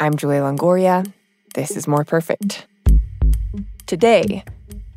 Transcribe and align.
I'm 0.00 0.14
Julia 0.14 0.42
Longoria. 0.42 1.12
This 1.56 1.72
is 1.72 1.88
More 1.88 2.04
Perfect. 2.04 2.68
Today, 3.86 4.44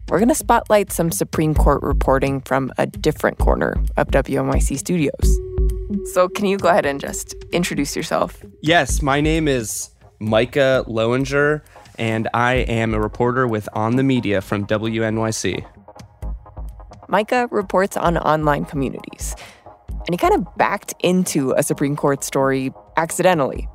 we're 0.07 0.19
going 0.19 0.29
to 0.29 0.35
spotlight 0.35 0.91
some 0.91 1.09
Supreme 1.09 1.55
Court 1.55 1.81
reporting 1.81 2.39
from 2.41 2.71
a 2.77 2.85
different 2.85 3.39
corner 3.39 3.83
of 3.97 4.09
WNYC 4.09 4.77
studios. 4.77 5.39
So, 6.13 6.29
can 6.29 6.45
you 6.45 6.57
go 6.57 6.69
ahead 6.69 6.85
and 6.85 6.99
just 6.99 7.33
introduce 7.51 7.95
yourself? 7.95 8.45
Yes, 8.61 9.01
my 9.01 9.21
name 9.21 9.47
is 9.47 9.89
Micah 10.19 10.85
Loewinger, 10.87 11.63
and 11.97 12.29
I 12.35 12.57
am 12.57 12.93
a 12.93 12.99
reporter 12.99 13.47
with 13.47 13.67
On 13.73 13.95
the 13.95 14.03
Media 14.03 14.39
from 14.39 14.67
WNYC. 14.67 15.65
Micah 17.07 17.47
reports 17.49 17.97
on 17.97 18.19
online 18.19 18.65
communities, 18.65 19.35
and 19.89 20.09
he 20.11 20.17
kind 20.17 20.35
of 20.35 20.45
backed 20.57 20.93
into 20.99 21.53
a 21.57 21.63
Supreme 21.63 21.95
Court 21.95 22.23
story 22.23 22.71
accidentally. 22.97 23.67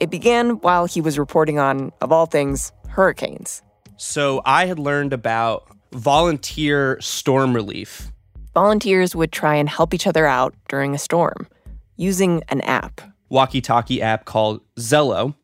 It 0.00 0.10
began 0.10 0.60
while 0.60 0.86
he 0.86 1.00
was 1.00 1.18
reporting 1.18 1.58
on, 1.58 1.92
of 2.00 2.12
all 2.12 2.26
things, 2.26 2.72
hurricanes. 2.88 3.62
So 3.96 4.42
I 4.44 4.66
had 4.66 4.78
learned 4.78 5.12
about 5.12 5.68
volunteer 5.92 6.98
storm 7.00 7.52
relief. 7.54 8.12
Volunteers 8.54 9.16
would 9.16 9.32
try 9.32 9.56
and 9.56 9.68
help 9.68 9.92
each 9.92 10.06
other 10.06 10.26
out 10.26 10.54
during 10.68 10.94
a 10.94 10.98
storm 10.98 11.48
using 11.96 12.42
an 12.48 12.60
app. 12.60 13.00
Walkie 13.28 13.60
talkie 13.60 14.00
app 14.00 14.24
called 14.24 14.60
Zello. 14.76 15.34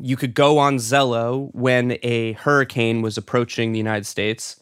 You 0.00 0.16
could 0.16 0.34
go 0.34 0.58
on 0.58 0.76
Zello 0.76 1.50
when 1.54 1.96
a 2.02 2.32
hurricane 2.32 3.02
was 3.02 3.16
approaching 3.16 3.70
the 3.70 3.78
United 3.78 4.06
States, 4.06 4.60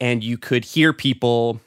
and 0.00 0.22
you 0.22 0.36
could 0.36 0.66
hear 0.66 0.92
people 0.92 1.60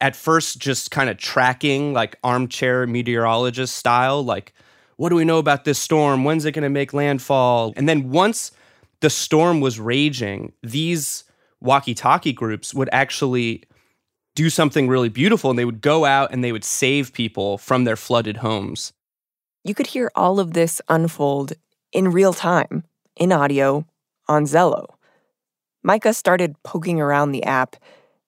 at 0.00 0.16
first 0.16 0.58
just 0.58 0.90
kind 0.90 1.08
of 1.08 1.16
tracking, 1.16 1.92
like 1.92 2.16
armchair 2.24 2.86
meteorologist 2.86 3.76
style, 3.76 4.22
like, 4.22 4.52
what 4.96 5.10
do 5.10 5.16
we 5.16 5.24
know 5.24 5.38
about 5.38 5.64
this 5.64 5.78
storm? 5.78 6.24
When's 6.24 6.44
it 6.44 6.52
going 6.52 6.62
to 6.62 6.68
make 6.68 6.92
landfall? 6.94 7.72
And 7.76 7.88
then 7.88 8.10
once 8.10 8.50
the 9.00 9.10
storm 9.10 9.60
was 9.60 9.78
raging, 9.78 10.52
these 10.62 11.24
walkie 11.60 11.94
talkie 11.94 12.32
groups 12.32 12.74
would 12.74 12.88
actually 12.92 13.64
do 14.34 14.50
something 14.50 14.88
really 14.88 15.08
beautiful 15.08 15.50
and 15.50 15.58
they 15.58 15.64
would 15.64 15.80
go 15.80 16.04
out 16.04 16.32
and 16.32 16.44
they 16.44 16.52
would 16.52 16.64
save 16.64 17.12
people 17.12 17.58
from 17.58 17.84
their 17.84 17.96
flooded 17.96 18.38
homes. 18.38 18.92
You 19.64 19.74
could 19.74 19.88
hear 19.88 20.10
all 20.14 20.38
of 20.38 20.52
this 20.52 20.80
unfold 20.88 21.54
in 21.92 22.08
real 22.08 22.32
time, 22.32 22.84
in 23.16 23.32
audio, 23.32 23.86
on 24.28 24.44
Zello. 24.44 24.94
Micah 25.82 26.14
started 26.14 26.60
poking 26.62 27.00
around 27.00 27.32
the 27.32 27.44
app 27.44 27.76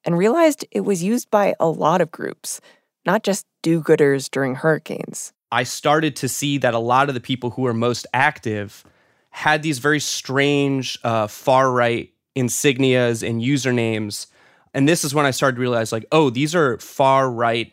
and 0.04 0.16
realized 0.16 0.64
it 0.70 0.80
was 0.80 1.02
used 1.02 1.30
by 1.30 1.54
a 1.60 1.68
lot 1.68 2.00
of 2.00 2.10
groups, 2.10 2.60
not 3.04 3.22
just 3.22 3.46
do 3.62 3.82
gooders 3.82 4.30
during 4.30 4.54
hurricanes. 4.54 5.32
I 5.50 5.62
started 5.62 6.16
to 6.16 6.28
see 6.28 6.58
that 6.58 6.74
a 6.74 6.78
lot 6.78 7.08
of 7.08 7.14
the 7.14 7.20
people 7.20 7.50
who 7.50 7.62
were 7.62 7.74
most 7.74 8.06
active 8.12 8.84
had 9.30 9.62
these 9.62 9.78
very 9.78 10.00
strange 10.00 10.98
uh, 11.04 11.26
far 11.26 11.70
right 11.70 12.12
insignias 12.36 13.26
and 13.28 13.40
usernames. 13.42 14.26
And 14.74 14.88
this 14.88 15.04
is 15.04 15.14
when 15.14 15.26
I 15.26 15.30
started 15.30 15.56
to 15.56 15.60
realize, 15.60 15.92
like, 15.92 16.06
oh, 16.12 16.30
these 16.30 16.54
are 16.54 16.78
far 16.78 17.30
right 17.30 17.72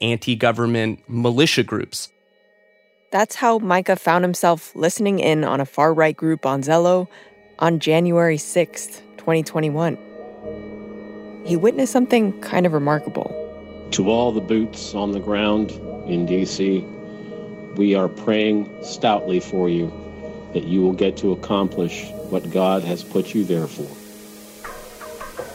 anti 0.00 0.34
government 0.34 1.08
militia 1.08 1.62
groups. 1.62 2.08
That's 3.10 3.36
how 3.36 3.58
Micah 3.58 3.96
found 3.96 4.24
himself 4.24 4.74
listening 4.74 5.18
in 5.18 5.44
on 5.44 5.60
a 5.60 5.66
far 5.66 5.92
right 5.92 6.16
group 6.16 6.46
on 6.46 6.62
Zello 6.62 7.08
on 7.58 7.78
January 7.78 8.38
6th, 8.38 9.02
2021. 9.18 9.98
He 11.44 11.56
witnessed 11.56 11.92
something 11.92 12.40
kind 12.40 12.64
of 12.64 12.72
remarkable. 12.72 13.38
To 13.92 14.08
all 14.08 14.32
the 14.32 14.40
boots 14.40 14.94
on 14.94 15.12
the 15.12 15.20
ground 15.20 15.72
in 16.06 16.26
DC, 16.26 16.82
we 17.76 17.94
are 17.94 18.08
praying 18.08 18.70
stoutly 18.84 19.40
for 19.40 19.68
you 19.68 19.92
that 20.52 20.64
you 20.64 20.82
will 20.82 20.92
get 20.92 21.16
to 21.18 21.32
accomplish 21.32 22.10
what 22.30 22.50
God 22.50 22.82
has 22.82 23.02
put 23.02 23.34
you 23.34 23.44
there 23.44 23.66
for. 23.66 23.88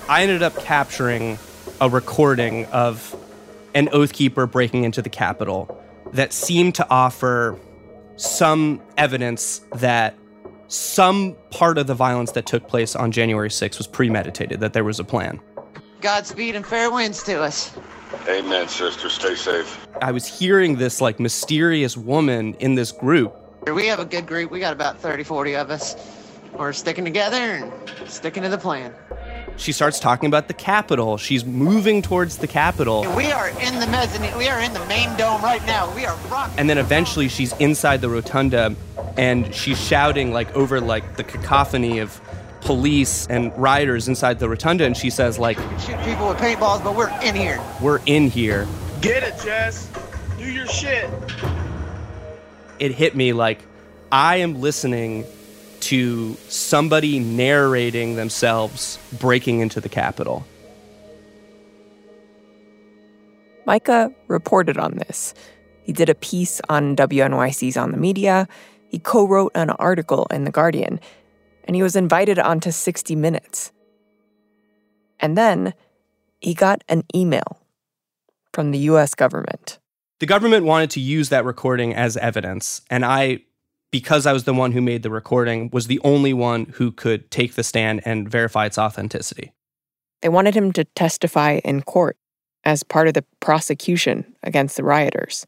I 0.09 0.23
ended 0.23 0.41
up 0.41 0.55
capturing 0.57 1.37
a 1.79 1.89
recording 1.89 2.65
of 2.67 3.15
an 3.75 3.89
oath 3.91 4.13
keeper 4.13 4.47
breaking 4.47 4.83
into 4.83 5.01
the 5.01 5.09
Capitol 5.09 5.83
that 6.13 6.33
seemed 6.33 6.75
to 6.75 6.89
offer 6.89 7.59
some 8.15 8.81
evidence 8.97 9.61
that 9.75 10.15
some 10.69 11.35
part 11.51 11.77
of 11.77 11.87
the 11.87 11.93
violence 11.93 12.31
that 12.31 12.45
took 12.45 12.67
place 12.67 12.95
on 12.95 13.11
January 13.11 13.49
6th 13.49 13.77
was 13.77 13.87
premeditated, 13.87 14.59
that 14.59 14.73
there 14.73 14.83
was 14.83 14.99
a 14.99 15.03
plan. 15.03 15.39
Godspeed 16.01 16.55
and 16.55 16.65
fair 16.65 16.91
winds 16.91 17.21
to 17.23 17.41
us. 17.41 17.77
Amen, 18.27 18.67
sister. 18.67 19.09
Stay 19.09 19.35
safe. 19.35 19.87
I 20.01 20.11
was 20.11 20.25
hearing 20.25 20.77
this 20.77 21.01
like 21.01 21.19
mysterious 21.19 21.97
woman 21.97 22.53
in 22.59 22.75
this 22.75 22.91
group 22.91 23.35
we 23.73 23.87
have 23.87 23.99
a 23.99 24.05
good 24.05 24.25
group. 24.25 24.51
We 24.51 24.59
got 24.59 24.73
about 24.73 24.99
30, 24.99 25.23
40 25.23 25.55
of 25.55 25.69
us. 25.69 25.95
We're 26.53 26.73
sticking 26.73 27.05
together 27.05 27.37
and 27.37 27.71
sticking 28.09 28.43
to 28.43 28.49
the 28.49 28.57
plan. 28.57 28.93
She 29.57 29.71
starts 29.71 29.99
talking 29.99 30.27
about 30.27 30.47
the 30.47 30.53
Capitol. 30.53 31.17
She's 31.17 31.43
moving 31.43 32.01
towards 32.01 32.37
the 32.37 32.47
Capitol. 32.47 33.01
We 33.15 33.31
are 33.31 33.49
in 33.49 33.79
the 33.79 33.87
mezzanine. 33.87 34.37
We 34.37 34.47
are 34.47 34.61
in 34.61 34.73
the 34.73 34.85
main 34.85 35.15
dome 35.17 35.41
right 35.41 35.63
now. 35.65 35.93
We 35.95 36.05
are 36.05 36.15
rocking. 36.29 36.59
And 36.59 36.69
then 36.69 36.77
eventually 36.77 37.27
she's 37.27 37.53
inside 37.53 38.01
the 38.01 38.09
rotunda 38.09 38.75
and 39.17 39.53
she's 39.53 39.79
shouting 39.79 40.31
like 40.31 40.53
over 40.55 40.79
like 40.79 41.17
the 41.17 41.23
cacophony 41.23 41.99
of 41.99 42.21
police 42.67 43.25
and 43.27 43.57
rioters 43.57 44.07
inside 44.07 44.37
the 44.39 44.47
rotunda 44.47 44.85
and 44.85 44.95
she 44.95 45.09
says 45.09 45.39
like 45.39 45.57
shoot 45.79 45.97
people 46.03 46.27
with 46.27 46.37
paintballs 46.37 46.83
but 46.83 46.95
we're 46.95 47.09
in 47.21 47.33
here 47.33 47.59
we're 47.81 48.01
in 48.05 48.29
here 48.29 48.67
get 49.01 49.23
it 49.23 49.33
jess 49.41 49.89
do 50.37 50.51
your 50.51 50.67
shit 50.67 51.09
it 52.79 52.91
hit 52.91 53.15
me 53.15 53.33
like 53.33 53.61
I 54.11 54.37
am 54.37 54.61
listening 54.61 55.25
to 55.81 56.35
somebody 56.47 57.19
narrating 57.19 58.15
themselves 58.15 58.99
breaking 59.19 59.59
into 59.59 59.81
the 59.81 59.89
Capitol. 59.89 60.45
Micah 63.65 64.13
reported 64.27 64.77
on 64.77 64.95
this. 64.95 65.33
He 65.83 65.91
did 65.91 66.09
a 66.09 66.15
piece 66.15 66.61
on 66.69 66.95
WNYC's 66.95 67.75
On 67.75 67.91
the 67.91 67.97
Media. 67.97 68.47
He 68.87 68.99
co 68.99 69.27
wrote 69.27 69.51
an 69.55 69.69
article 69.71 70.25
in 70.31 70.45
The 70.45 70.51
Guardian, 70.51 71.01
and 71.67 71.75
he 71.75 71.83
was 71.83 71.95
invited 71.95 72.39
onto 72.39 72.71
60 72.71 73.15
Minutes. 73.15 73.71
And 75.19 75.37
then 75.37 75.73
he 76.39 76.53
got 76.53 76.83
an 76.87 77.03
email 77.13 77.59
from 78.53 78.71
the 78.71 78.79
US 78.79 79.13
government. 79.13 79.77
The 80.19 80.25
government 80.25 80.65
wanted 80.65 80.89
to 80.91 80.99
use 80.99 81.29
that 81.29 81.45
recording 81.45 81.93
as 81.93 82.17
evidence, 82.17 82.81
and 82.89 83.05
I 83.05 83.41
because 83.91 84.25
I 84.25 84.33
was 84.33 84.43
the 84.43 84.53
one 84.53 84.73
who 84.73 84.81
made 84.81 85.03
the 85.03 85.09
recording, 85.09 85.69
was 85.71 85.87
the 85.87 86.01
only 86.03 86.33
one 86.33 86.65
who 86.73 86.91
could 86.91 87.31
take 87.31 87.53
the 87.53 87.63
stand 87.63 88.01
and 88.03 88.29
verify 88.29 88.65
its 88.65 88.77
authenticity. 88.77 89.53
They 90.21 90.29
wanted 90.29 90.55
him 90.55 90.73
to 90.73 90.83
testify 90.83 91.61
in 91.63 91.83
court 91.83 92.17
as 92.65 92.83
part 92.83 93.07
of 93.07 93.13
the 93.13 93.23
prosecution 93.39 94.35
against 94.43 94.75
the 94.75 94.83
rioters. 94.83 95.45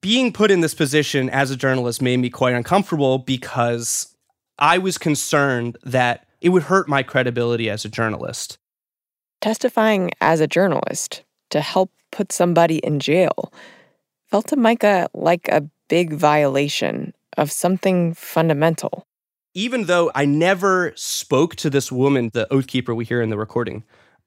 Being 0.00 0.32
put 0.32 0.50
in 0.50 0.60
this 0.60 0.74
position 0.74 1.28
as 1.28 1.50
a 1.50 1.56
journalist 1.56 2.00
made 2.00 2.18
me 2.18 2.30
quite 2.30 2.54
uncomfortable 2.54 3.18
because 3.18 4.13
I 4.58 4.78
was 4.78 4.98
concerned 4.98 5.78
that 5.82 6.26
it 6.40 6.50
would 6.50 6.64
hurt 6.64 6.88
my 6.88 7.02
credibility 7.02 7.68
as 7.70 7.84
a 7.84 7.88
journalist. 7.88 8.58
Testifying 9.40 10.10
as 10.20 10.40
a 10.40 10.46
journalist 10.46 11.22
to 11.50 11.60
help 11.60 11.90
put 12.12 12.32
somebody 12.32 12.78
in 12.78 13.00
jail 13.00 13.52
felt 14.26 14.48
to 14.48 14.56
Micah 14.56 15.08
like 15.14 15.48
a 15.48 15.68
big 15.88 16.12
violation 16.12 17.14
of 17.36 17.50
something 17.50 18.14
fundamental. 18.14 19.06
Even 19.54 19.84
though 19.84 20.10
I 20.14 20.24
never 20.24 20.92
spoke 20.96 21.56
to 21.56 21.70
this 21.70 21.92
woman, 21.92 22.30
the 22.32 22.52
oath 22.52 22.66
keeper 22.66 22.94
we 22.94 23.04
hear 23.04 23.22
in 23.22 23.30
the 23.30 23.38
recording, 23.38 23.84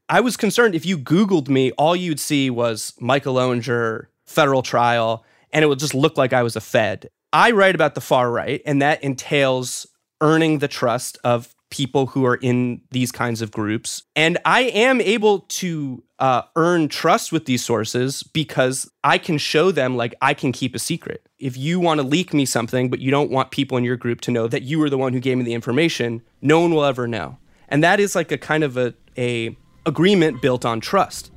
I 0.09 0.21
was 0.21 0.37
concerned 0.37 0.75
if 0.75 0.85
you 0.85 0.97
Googled 0.97 1.49
me, 1.49 1.71
all 1.71 1.95
you'd 1.95 2.19
see 2.19 2.49
was 2.49 2.93
Micah 2.99 3.29
Loewinger, 3.29 4.07
federal 4.25 4.61
trial, 4.61 5.25
and 5.51 5.63
it 5.63 5.67
would 5.67 5.79
just 5.79 5.93
look 5.93 6.17
like 6.17 6.31
I 6.31 6.43
was 6.43 6.55
a 6.55 6.61
Fed. 6.61 7.09
I 7.33 7.51
write 7.51 7.75
about 7.75 7.95
the 7.95 8.01
far 8.01 8.31
right, 8.31 8.61
and 8.65 8.81
that 8.81 9.03
entails 9.03 9.85
earning 10.21 10.59
the 10.59 10.67
trust 10.67 11.17
of 11.23 11.53
people 11.69 12.07
who 12.07 12.25
are 12.25 12.35
in 12.35 12.81
these 12.91 13.11
kinds 13.11 13.41
of 13.41 13.51
groups. 13.51 14.03
And 14.15 14.37
I 14.45 14.61
am 14.61 15.01
able 15.01 15.39
to 15.39 16.03
uh, 16.19 16.43
earn 16.55 16.87
trust 16.87 17.31
with 17.31 17.45
these 17.45 17.63
sources 17.63 18.23
because 18.23 18.89
I 19.03 19.17
can 19.17 19.37
show 19.37 19.71
them, 19.71 19.97
like, 19.97 20.15
I 20.21 20.33
can 20.33 20.51
keep 20.51 20.75
a 20.75 20.79
secret. 20.79 21.27
If 21.39 21.57
you 21.57 21.79
want 21.79 21.99
to 21.99 22.07
leak 22.07 22.33
me 22.33 22.45
something, 22.45 22.89
but 22.89 22.99
you 22.99 23.11
don't 23.11 23.31
want 23.31 23.51
people 23.51 23.77
in 23.77 23.83
your 23.83 23.97
group 23.97 24.21
to 24.21 24.31
know 24.31 24.47
that 24.47 24.63
you 24.63 24.79
were 24.79 24.89
the 24.89 24.97
one 24.97 25.13
who 25.13 25.19
gave 25.19 25.37
me 25.37 25.43
the 25.43 25.53
information, 25.53 26.21
no 26.41 26.61
one 26.61 26.73
will 26.73 26.85
ever 26.85 27.05
know. 27.07 27.37
And 27.67 27.83
that 27.83 27.99
is 27.99 28.15
like 28.15 28.31
a 28.31 28.37
kind 28.37 28.63
of 28.63 28.77
a, 28.77 28.93
a 29.17 29.55
agreement 29.85 30.41
built 30.41 30.65
on 30.65 30.79
trust. 30.79 31.31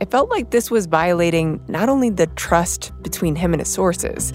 It 0.00 0.10
felt 0.10 0.30
like 0.30 0.50
this 0.50 0.70
was 0.70 0.86
violating 0.86 1.60
not 1.68 1.88
only 1.88 2.08
the 2.08 2.28
trust 2.28 2.92
between 3.02 3.36
him 3.36 3.52
and 3.52 3.60
his 3.60 3.68
sources, 3.68 4.32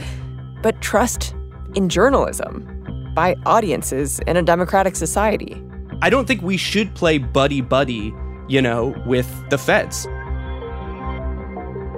but 0.61 0.81
trust 0.81 1.33
in 1.75 1.89
journalism 1.89 3.11
by 3.15 3.35
audiences 3.45 4.19
in 4.27 4.37
a 4.37 4.41
democratic 4.41 4.95
society. 4.95 5.61
I 6.01 6.09
don't 6.09 6.27
think 6.27 6.41
we 6.41 6.57
should 6.57 6.93
play 6.95 7.17
buddy 7.17 7.61
buddy, 7.61 8.13
you 8.47 8.61
know, 8.61 8.95
with 9.05 9.27
the 9.49 9.57
feds. 9.57 10.07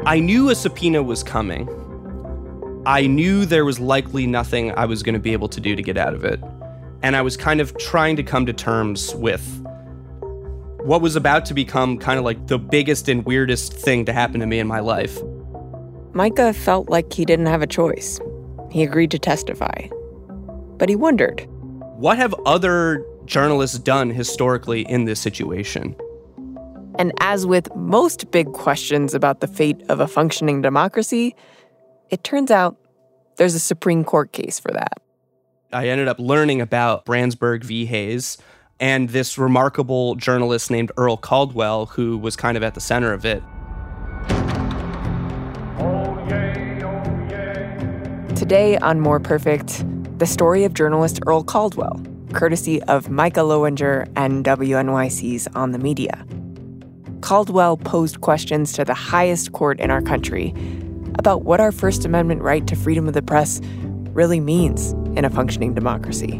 I 0.05 0.19
knew 0.19 0.49
a 0.49 0.55
subpoena 0.55 1.01
was 1.01 1.23
coming, 1.23 1.67
I 2.85 3.07
knew 3.07 3.47
there 3.47 3.65
was 3.65 3.79
likely 3.79 4.27
nothing 4.27 4.71
I 4.73 4.85
was 4.85 5.01
going 5.01 5.13
to 5.13 5.19
be 5.19 5.33
able 5.33 5.47
to 5.49 5.59
do 5.59 5.75
to 5.75 5.81
get 5.81 5.97
out 5.97 6.13
of 6.13 6.23
it. 6.23 6.39
And 7.01 7.15
I 7.15 7.23
was 7.23 7.35
kind 7.35 7.59
of 7.59 7.75
trying 7.79 8.15
to 8.17 8.23
come 8.23 8.45
to 8.45 8.53
terms 8.53 9.15
with 9.15 9.43
what 10.83 11.01
was 11.01 11.15
about 11.15 11.45
to 11.47 11.55
become 11.55 11.97
kind 11.97 12.19
of 12.19 12.25
like 12.25 12.45
the 12.45 12.59
biggest 12.59 13.09
and 13.09 13.25
weirdest 13.25 13.73
thing 13.73 14.05
to 14.05 14.13
happen 14.13 14.39
to 14.39 14.45
me 14.45 14.59
in 14.59 14.67
my 14.67 14.81
life. 14.81 15.17
Micah 16.13 16.53
felt 16.53 16.87
like 16.87 17.11
he 17.11 17.25
didn't 17.25 17.47
have 17.47 17.63
a 17.63 17.67
choice. 17.67 18.19
He 18.75 18.83
agreed 18.83 19.09
to 19.11 19.19
testify. 19.19 19.87
But 20.77 20.89
he 20.89 20.97
wondered 20.97 21.47
what 21.95 22.17
have 22.17 22.35
other 22.45 23.05
journalists 23.23 23.79
done 23.79 24.09
historically 24.09 24.81
in 24.81 25.05
this 25.05 25.17
situation? 25.17 25.95
And 26.99 27.13
as 27.21 27.45
with 27.45 27.73
most 27.73 28.31
big 28.31 28.51
questions 28.51 29.13
about 29.13 29.39
the 29.39 29.47
fate 29.47 29.81
of 29.87 30.01
a 30.01 30.09
functioning 30.09 30.61
democracy, 30.61 31.37
it 32.09 32.25
turns 32.25 32.51
out 32.51 32.75
there's 33.37 33.55
a 33.55 33.61
Supreme 33.61 34.03
Court 34.03 34.33
case 34.33 34.59
for 34.59 34.73
that. 34.73 35.01
I 35.71 35.87
ended 35.87 36.09
up 36.09 36.19
learning 36.19 36.59
about 36.59 37.05
Branzburg 37.05 37.63
v. 37.63 37.85
Hayes 37.85 38.37
and 38.77 39.07
this 39.07 39.37
remarkable 39.37 40.15
journalist 40.15 40.69
named 40.69 40.91
Earl 40.97 41.15
Caldwell, 41.15 41.85
who 41.85 42.17
was 42.17 42.35
kind 42.35 42.57
of 42.57 42.63
at 42.63 42.73
the 42.73 42.81
center 42.81 43.13
of 43.13 43.23
it. 43.23 43.41
Today 48.45 48.77
on 48.77 48.99
More 48.99 49.19
Perfect, 49.19 49.83
the 50.19 50.27
story 50.27 50.65
of 50.65 50.75
journalist 50.75 51.19
Earl 51.25 51.41
Caldwell, 51.41 51.99
courtesy 52.31 52.79
of 52.83 53.09
Micah 53.09 53.39
Loewinger 53.39 54.07
and 54.15 54.45
WNYC's 54.45 55.47
On 55.55 55.71
the 55.71 55.79
Media. 55.79 56.23
Caldwell 57.21 57.75
posed 57.75 58.21
questions 58.21 58.71
to 58.73 58.85
the 58.85 58.93
highest 58.93 59.51
court 59.53 59.79
in 59.79 59.89
our 59.89 59.99
country 59.99 60.53
about 61.15 61.41
what 61.41 61.59
our 61.59 61.71
First 61.71 62.05
Amendment 62.05 62.43
right 62.43 62.67
to 62.67 62.75
freedom 62.75 63.07
of 63.07 63.15
the 63.15 63.23
press 63.23 63.61
really 64.11 64.39
means 64.39 64.91
in 65.17 65.25
a 65.25 65.29
functioning 65.31 65.73
democracy. 65.73 66.39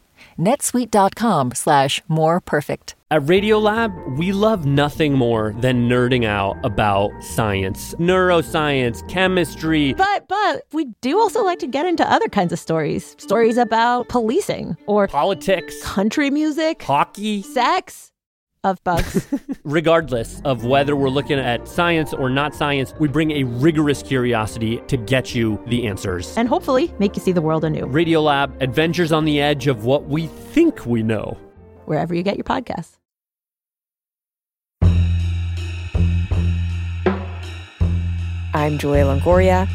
netsuite.com 0.37 1.53
slash 1.53 2.01
more 2.07 2.39
perfect. 2.39 2.95
At 3.11 3.23
Radiolab, 3.23 4.17
we 4.17 4.31
love 4.31 4.65
nothing 4.65 5.13
more 5.13 5.53
than 5.59 5.89
nerding 5.89 6.25
out 6.25 6.55
about 6.63 7.11
science, 7.21 7.93
neuroscience, 7.95 9.05
chemistry. 9.09 9.93
But 9.93 10.29
but 10.29 10.63
we 10.71 10.85
do 11.01 11.19
also 11.19 11.43
like 11.43 11.59
to 11.59 11.67
get 11.67 11.85
into 11.85 12.09
other 12.09 12.29
kinds 12.29 12.53
of 12.53 12.59
stories. 12.59 13.15
Stories 13.19 13.57
about 13.57 14.07
policing 14.07 14.77
or 14.85 15.07
politics, 15.07 15.75
country 15.83 16.29
music, 16.29 16.81
hockey, 16.83 17.41
sex 17.41 18.10
of 18.63 18.83
bugs. 18.83 19.27
Regardless 19.63 20.41
of 20.45 20.65
whether 20.65 20.95
we're 20.95 21.09
looking 21.09 21.39
at 21.39 21.67
science 21.67 22.13
or 22.13 22.29
not 22.29 22.53
science, 22.53 22.93
we 22.99 23.07
bring 23.07 23.31
a 23.31 23.43
rigorous 23.43 24.03
curiosity 24.03 24.81
to 24.87 24.97
get 24.97 25.33
you 25.33 25.61
the 25.67 25.87
answers. 25.87 26.37
And 26.37 26.47
hopefully 26.47 26.93
make 26.99 27.15
you 27.15 27.21
see 27.21 27.31
the 27.31 27.41
world 27.41 27.65
anew. 27.65 27.85
Radiolab, 27.85 28.61
adventures 28.61 29.11
on 29.11 29.25
the 29.25 29.41
edge 29.41 29.67
of 29.67 29.85
what 29.85 30.05
we 30.05 30.27
think 30.27 30.85
we 30.85 31.03
know. 31.03 31.37
Wherever 31.85 32.13
you 32.13 32.23
get 32.23 32.37
your 32.37 32.43
podcasts. 32.43 32.97
I'm 38.53 38.77
Julia 38.77 39.05
Longoria. 39.05 39.67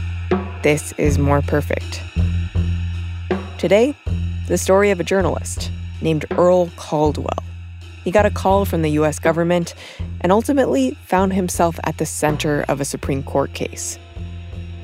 This 0.62 0.92
is 0.98 1.18
More 1.18 1.40
Perfect. 1.40 2.02
Today, 3.58 3.96
the 4.48 4.58
story 4.58 4.90
of 4.90 5.00
a 5.00 5.04
journalist 5.04 5.70
named 6.02 6.26
Earl 6.32 6.70
Caldwell. 6.76 7.42
He 8.06 8.12
got 8.12 8.24
a 8.24 8.30
call 8.30 8.64
from 8.64 8.82
the 8.82 8.90
US 8.90 9.18
government 9.18 9.74
and 10.20 10.30
ultimately 10.30 10.96
found 11.06 11.32
himself 11.32 11.76
at 11.82 11.98
the 11.98 12.06
center 12.06 12.64
of 12.68 12.80
a 12.80 12.84
Supreme 12.84 13.24
Court 13.24 13.52
case. 13.52 13.98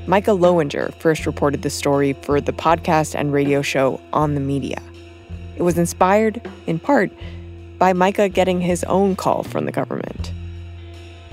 Micah 0.09 0.33
Loewinger 0.33 0.93
first 0.97 1.25
reported 1.25 1.63
the 1.63 1.71
story 1.71 2.15
for 2.15 2.41
the 2.41 2.53
podcast 2.53 3.15
and 3.15 3.33
radio 3.33 3.63
show 3.63 4.01
On 4.13 4.35
the 4.35 4.41
Media. 4.41 4.83
It 5.55 5.63
was 5.63 5.79
inspired, 5.79 6.43
in 6.67 6.81
part, 6.81 7.13
by 7.79 7.93
Micah 7.93 8.29
getting 8.29 8.61
his 8.61 8.83
own 8.85 9.15
call 9.15 9.45
from 9.45 9.67
the 9.67 9.73
government. 9.73 10.33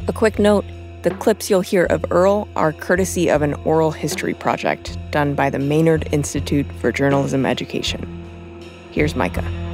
A 0.08 0.14
quick 0.14 0.38
note 0.38 0.66
the 1.02 1.10
clips 1.10 1.50
you'll 1.50 1.62
hear 1.62 1.86
of 1.86 2.06
Earl 2.12 2.48
are 2.56 2.72
courtesy 2.72 3.32
of 3.32 3.42
an 3.42 3.56
oral 3.66 3.90
history 3.90 4.36
project 4.36 4.96
done 5.10 5.34
by 5.34 5.50
the 5.50 5.58
Maynard 5.58 6.08
Institute 6.12 6.68
for 6.74 6.92
Journalism 6.92 7.48
Education. 7.48 8.06
Here's 8.92 9.16
Micah. 9.16 9.69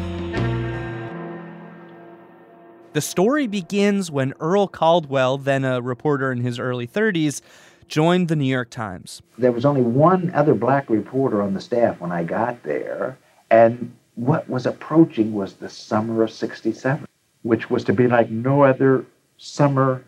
The 2.95 3.01
story 3.01 3.45
begins 3.45 4.09
when 4.09 4.33
Earl 4.39 4.69
Caldwell, 4.69 5.37
then 5.37 5.65
a 5.65 5.81
reporter 5.81 6.31
in 6.31 6.39
his 6.39 6.59
early 6.59 6.87
30s, 6.87 7.41
joined 7.89 8.29
the 8.29 8.37
New 8.37 8.45
York 8.45 8.69
Times. 8.69 9.21
There 9.37 9.51
was 9.51 9.65
only 9.65 9.81
one 9.81 10.31
other 10.33 10.53
black 10.53 10.89
reporter 10.89 11.41
on 11.41 11.53
the 11.53 11.59
staff 11.59 11.99
when 11.99 12.13
I 12.13 12.23
got 12.23 12.63
there, 12.63 13.17
and 13.51 13.93
what 14.15 14.49
was 14.49 14.65
approaching 14.65 15.33
was 15.33 15.55
the 15.55 15.67
summer 15.67 16.23
of 16.23 16.31
67, 16.31 17.05
which 17.43 17.69
was 17.69 17.83
to 17.83 17.91
be 17.91 18.07
like 18.07 18.29
no 18.29 18.63
other 18.63 19.05
summer 19.35 20.01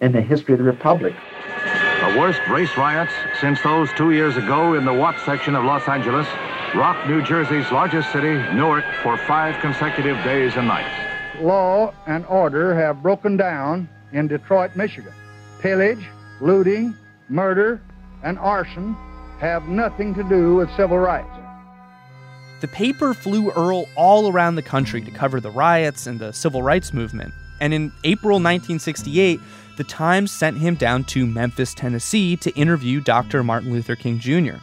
in 0.00 0.12
the 0.12 0.22
history 0.22 0.54
of 0.54 0.58
the 0.58 0.64
Republic. 0.64 1.16
The 1.56 2.16
worst 2.20 2.40
race 2.48 2.76
riots 2.76 3.14
since 3.40 3.60
those 3.62 3.92
two 3.94 4.12
years 4.12 4.36
ago 4.36 4.74
in 4.74 4.84
the 4.84 4.94
Watts 4.94 5.24
section 5.24 5.56
of 5.56 5.64
Los 5.64 5.88
Angeles 5.88 6.28
rocked 6.72 7.08
New 7.08 7.20
Jersey's 7.22 7.68
largest 7.72 8.12
city, 8.12 8.34
Newark, 8.54 8.84
for 9.02 9.16
five 9.16 9.60
consecutive 9.60 10.22
days 10.22 10.54
and 10.54 10.68
nights 10.68 11.01
law 11.40 11.92
and 12.06 12.24
order 12.26 12.74
have 12.74 13.02
broken 13.02 13.36
down 13.36 13.88
in 14.12 14.28
Detroit, 14.28 14.76
Michigan. 14.76 15.12
Pillage, 15.60 16.04
looting, 16.40 16.94
murder, 17.28 17.80
and 18.22 18.38
arson 18.38 18.94
have 19.40 19.68
nothing 19.68 20.14
to 20.14 20.22
do 20.24 20.54
with 20.54 20.70
civil 20.76 20.98
rights. 20.98 21.28
The 22.60 22.68
paper 22.68 23.12
flew 23.12 23.50
Earl 23.50 23.86
all 23.96 24.30
around 24.30 24.54
the 24.54 24.62
country 24.62 25.02
to 25.02 25.10
cover 25.10 25.40
the 25.40 25.50
riots 25.50 26.06
and 26.06 26.20
the 26.20 26.32
civil 26.32 26.62
rights 26.62 26.92
movement. 26.92 27.34
And 27.60 27.74
in 27.74 27.92
April 28.04 28.34
1968, 28.34 29.40
the 29.76 29.84
Times 29.84 30.30
sent 30.30 30.58
him 30.58 30.76
down 30.76 31.04
to 31.04 31.26
Memphis, 31.26 31.74
Tennessee 31.74 32.36
to 32.36 32.50
interview 32.52 33.00
Dr. 33.00 33.42
Martin 33.42 33.72
Luther 33.72 33.96
King 33.96 34.20
Jr. 34.20 34.58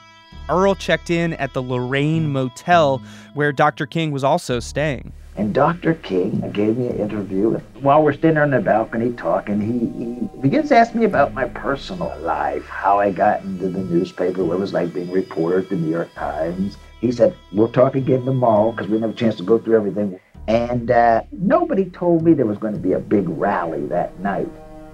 Earl 0.49 0.75
checked 0.75 1.09
in 1.09 1.33
at 1.33 1.53
the 1.53 1.61
Lorraine 1.61 2.31
Motel 2.31 3.01
where 3.33 3.51
Dr. 3.51 3.85
King 3.85 4.11
was 4.11 4.23
also 4.23 4.59
staying. 4.59 5.13
And 5.39 5.53
Dr. 5.53 5.93
King 5.93 6.51
gave 6.51 6.77
me 6.77 6.87
an 6.87 6.99
interview. 6.99 7.51
While 7.79 8.03
we're 8.03 8.11
standing 8.11 8.43
on 8.43 8.51
the 8.51 8.59
balcony 8.59 9.13
talking, 9.13 9.61
he, 9.61 10.03
he 10.03 10.41
begins 10.41 10.67
to 10.67 10.77
ask 10.77 10.93
me 10.93 11.05
about 11.05 11.33
my 11.33 11.45
personal 11.45 12.13
life, 12.19 12.65
how 12.65 12.99
I 12.99 13.11
got 13.11 13.41
into 13.43 13.69
the 13.69 13.79
newspaper, 13.79 14.43
what 14.43 14.55
it 14.55 14.59
was 14.59 14.73
like 14.73 14.93
being 14.93 15.09
a 15.09 15.13
reporter 15.13 15.59
at 15.59 15.69
the 15.69 15.77
New 15.77 15.89
York 15.89 16.13
Times. 16.13 16.75
He 16.99 17.13
said, 17.13 17.37
We'll 17.53 17.71
talk 17.71 17.95
again 17.95 18.25
tomorrow 18.25 18.71
because 18.71 18.87
we 18.87 18.95
didn't 18.95 19.09
have 19.09 19.15
a 19.15 19.19
chance 19.19 19.37
to 19.37 19.43
go 19.43 19.57
through 19.57 19.77
everything. 19.77 20.19
And 20.49 20.91
uh, 20.91 21.21
nobody 21.31 21.85
told 21.85 22.23
me 22.23 22.33
there 22.33 22.45
was 22.45 22.57
going 22.57 22.73
to 22.73 22.79
be 22.79 22.91
a 22.91 22.99
big 22.99 23.29
rally 23.29 23.85
that 23.85 24.19
night, 24.19 24.49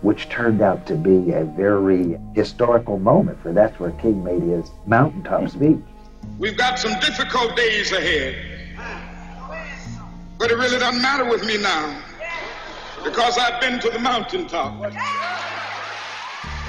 which 0.06 0.30
turned 0.30 0.62
out 0.62 0.86
to 0.86 0.94
be 0.94 1.32
a 1.32 1.44
very 1.44 2.20
historical 2.36 3.00
moment, 3.00 3.42
for 3.42 3.52
that's 3.52 3.80
where 3.80 3.90
King 3.94 4.24
made 4.24 4.44
his 4.44 4.70
mountaintop 4.86 5.42
hmm. 5.42 5.48
speech. 5.48 5.84
We've 6.38 6.56
got 6.56 6.78
some 6.78 6.98
difficult 7.00 7.56
days 7.56 7.92
ahead. 7.92 8.36
But 10.38 10.52
it 10.52 10.58
really 10.58 10.78
doesn't 10.78 11.02
matter 11.02 11.26
with 11.26 11.44
me 11.46 11.58
now 11.58 12.04
because 13.04 13.40
I've 13.40 13.60
been 13.60 13.80
to 13.80 13.90
the 13.90 13.98
mountaintop. 13.98 14.94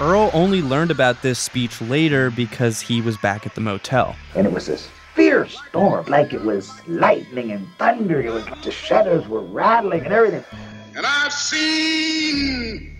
Earl 0.01 0.31
only 0.33 0.63
learned 0.63 0.91
about 0.91 1.21
this 1.21 1.39
speech 1.39 1.81
later 1.83 2.31
because 2.31 2.81
he 2.81 3.03
was 3.03 3.19
back 3.19 3.45
at 3.45 3.55
the 3.55 3.61
motel. 3.61 4.17
And 4.35 4.47
it 4.47 4.53
was 4.53 4.67
this 4.67 4.89
fierce 5.15 5.61
storm, 5.69 6.07
like 6.07 6.33
it 6.33 6.43
was 6.43 6.73
lightning 6.89 7.51
and 7.53 7.67
thunder. 7.77 8.21
It 8.21 8.33
was 8.33 8.47
the 8.63 8.71
shutters 8.71 9.29
were 9.29 9.43
rattling 9.43 10.05
and 10.05 10.13
everything. 10.13 10.45
And 10.95 11.05
I've 11.05 11.33
seen 11.33 12.96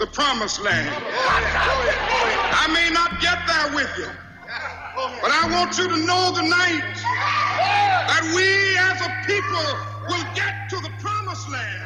the 0.00 0.06
promised 0.06 0.62
land. 0.62 0.88
I 0.88 2.66
may 2.72 2.88
not 2.90 3.20
get 3.20 3.38
there 3.46 3.76
with 3.76 3.90
you, 3.98 4.08
but 5.20 5.30
I 5.30 5.46
want 5.52 5.76
you 5.76 5.88
to 5.88 5.96
know 5.98 6.32
tonight 6.34 6.96
that 8.08 8.32
we 8.34 8.78
as 8.78 8.98
a 9.02 9.10
people 9.26 9.60
will 10.08 10.24
get 10.34 10.70
to 10.70 10.76
the 10.80 10.88
promised 11.00 11.50
land. 11.50 11.82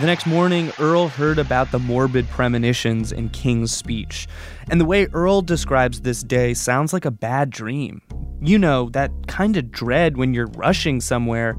The 0.00 0.06
next 0.06 0.26
morning, 0.26 0.72
Earl 0.78 1.08
heard 1.08 1.38
about 1.38 1.72
the 1.72 1.78
morbid 1.78 2.26
premonitions 2.30 3.12
in 3.12 3.28
King's 3.28 3.70
speech. 3.70 4.26
And 4.70 4.80
the 4.80 4.86
way 4.86 5.06
Earl 5.12 5.42
describes 5.42 6.00
this 6.00 6.22
day 6.22 6.54
sounds 6.54 6.94
like 6.94 7.04
a 7.04 7.10
bad 7.10 7.50
dream. 7.50 8.00
You 8.40 8.56
know, 8.56 8.88
that 8.90 9.10
kind 9.26 9.58
of 9.58 9.70
dread 9.70 10.16
when 10.16 10.32
you're 10.32 10.46
rushing 10.56 11.02
somewhere, 11.02 11.58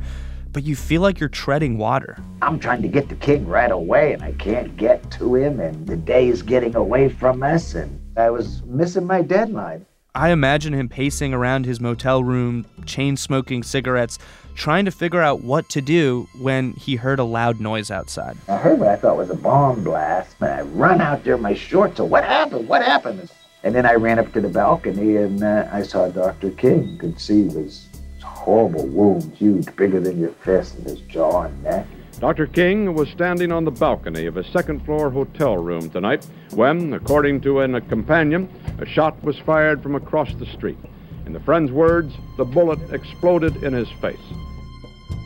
but 0.54 0.64
you 0.64 0.76
feel 0.76 1.02
like 1.02 1.20
you're 1.20 1.30
treading 1.30 1.78
water. 1.78 2.18
I'm 2.42 2.60
trying 2.60 2.82
to 2.82 2.88
get 2.88 3.10
the 3.10 3.16
King 3.16 3.46
right 3.48 3.72
away, 3.72 4.14
and 4.14 4.24
I 4.24 4.34
can't 4.34 4.76
get 4.78 5.10
to 5.12 5.36
him, 5.36 5.60
and 5.60 5.88
the 5.88 5.98
day 5.98 6.28
is 6.28 6.42
getting 6.42 6.76
away 6.76 7.10
from 7.10 7.44
us, 7.44 7.76
and 7.76 8.00
I 8.18 8.30
was 8.30 8.64
missing 8.64 9.06
my 9.06 9.22
deadline. 9.22 9.86
I 10.14 10.32
imagine 10.32 10.74
him 10.74 10.90
pacing 10.90 11.34
around 11.34 11.66
his 11.66 11.80
motel 11.80 12.22
room, 12.22 12.66
chain 12.86 13.16
smoking 13.16 13.64
cigarettes, 13.64 14.20
trying 14.56 14.84
to 14.84 14.92
figure 14.92 15.22
out 15.22 15.42
what 15.42 15.70
to 15.70 15.80
do 15.80 16.28
when 16.40 16.74
he 16.74 16.98
heard 16.98 17.20
a 17.20 17.24
loud 17.24 17.62
noise 17.62 17.90
outside. 17.90 18.36
I 18.50 18.58
heard 18.58 18.78
what 18.78 18.90
I 18.90 18.98
thought 18.98 19.16
was 19.16 19.30
a 19.30 19.36
bomb 19.36 19.86
blast, 19.86 20.36
and 20.42 20.50
I 20.50 20.62
run 20.64 21.00
out 21.00 21.24
there 21.24 21.36
in 21.36 21.42
my 21.42 21.54
shorts. 21.54 21.96
So 21.96 22.04
what 22.04 22.26
happened? 22.26 22.68
What 22.68 22.84
happened? 22.84 23.32
And 23.64 23.76
then 23.76 23.86
I 23.86 23.94
ran 23.94 24.20
up 24.20 24.34
to 24.34 24.42
the 24.42 24.50
balcony 24.50 25.18
and 25.18 25.44
uh, 25.44 25.68
I 25.72 25.84
saw 25.84 26.10
Dr. 26.10 26.50
King. 26.52 26.98
Could 26.98 27.20
see 27.20 27.44
his 27.44 27.88
horrible 28.42 28.88
wounds, 28.88 29.38
huge, 29.38 29.74
bigger 29.76 30.00
than 30.00 30.20
your 30.20 30.32
fist, 30.44 30.78
in 30.80 30.86
his 30.86 31.00
jaw 31.02 31.44
and 31.44 31.64
neck. 31.64 31.88
Dr. 32.20 32.48
King 32.48 32.94
was 32.94 33.10
standing 33.10 33.52
on 33.52 33.66
the 33.66 33.72
balcony 33.72 34.26
of 34.26 34.38
a 34.38 34.44
second 34.44 34.84
floor 34.86 35.10
hotel 35.10 35.58
room 35.58 35.90
tonight 35.90 36.26
when, 36.52 36.94
according 36.94 37.42
to 37.42 37.62
an, 37.62 37.76
a 37.76 37.82
companion, 37.82 38.50
a 38.80 38.86
shot 38.86 39.22
was 39.24 39.38
fired 39.40 39.82
from 39.82 39.96
across 39.96 40.34
the 40.36 40.46
street. 40.46 40.78
In 41.26 41.34
the 41.34 41.40
friend's 41.40 41.72
words, 41.72 42.14
the 42.38 42.46
bullet 42.46 42.80
exploded 42.92 43.64
in 43.64 43.74
his 43.74 43.90
face. 44.02 44.18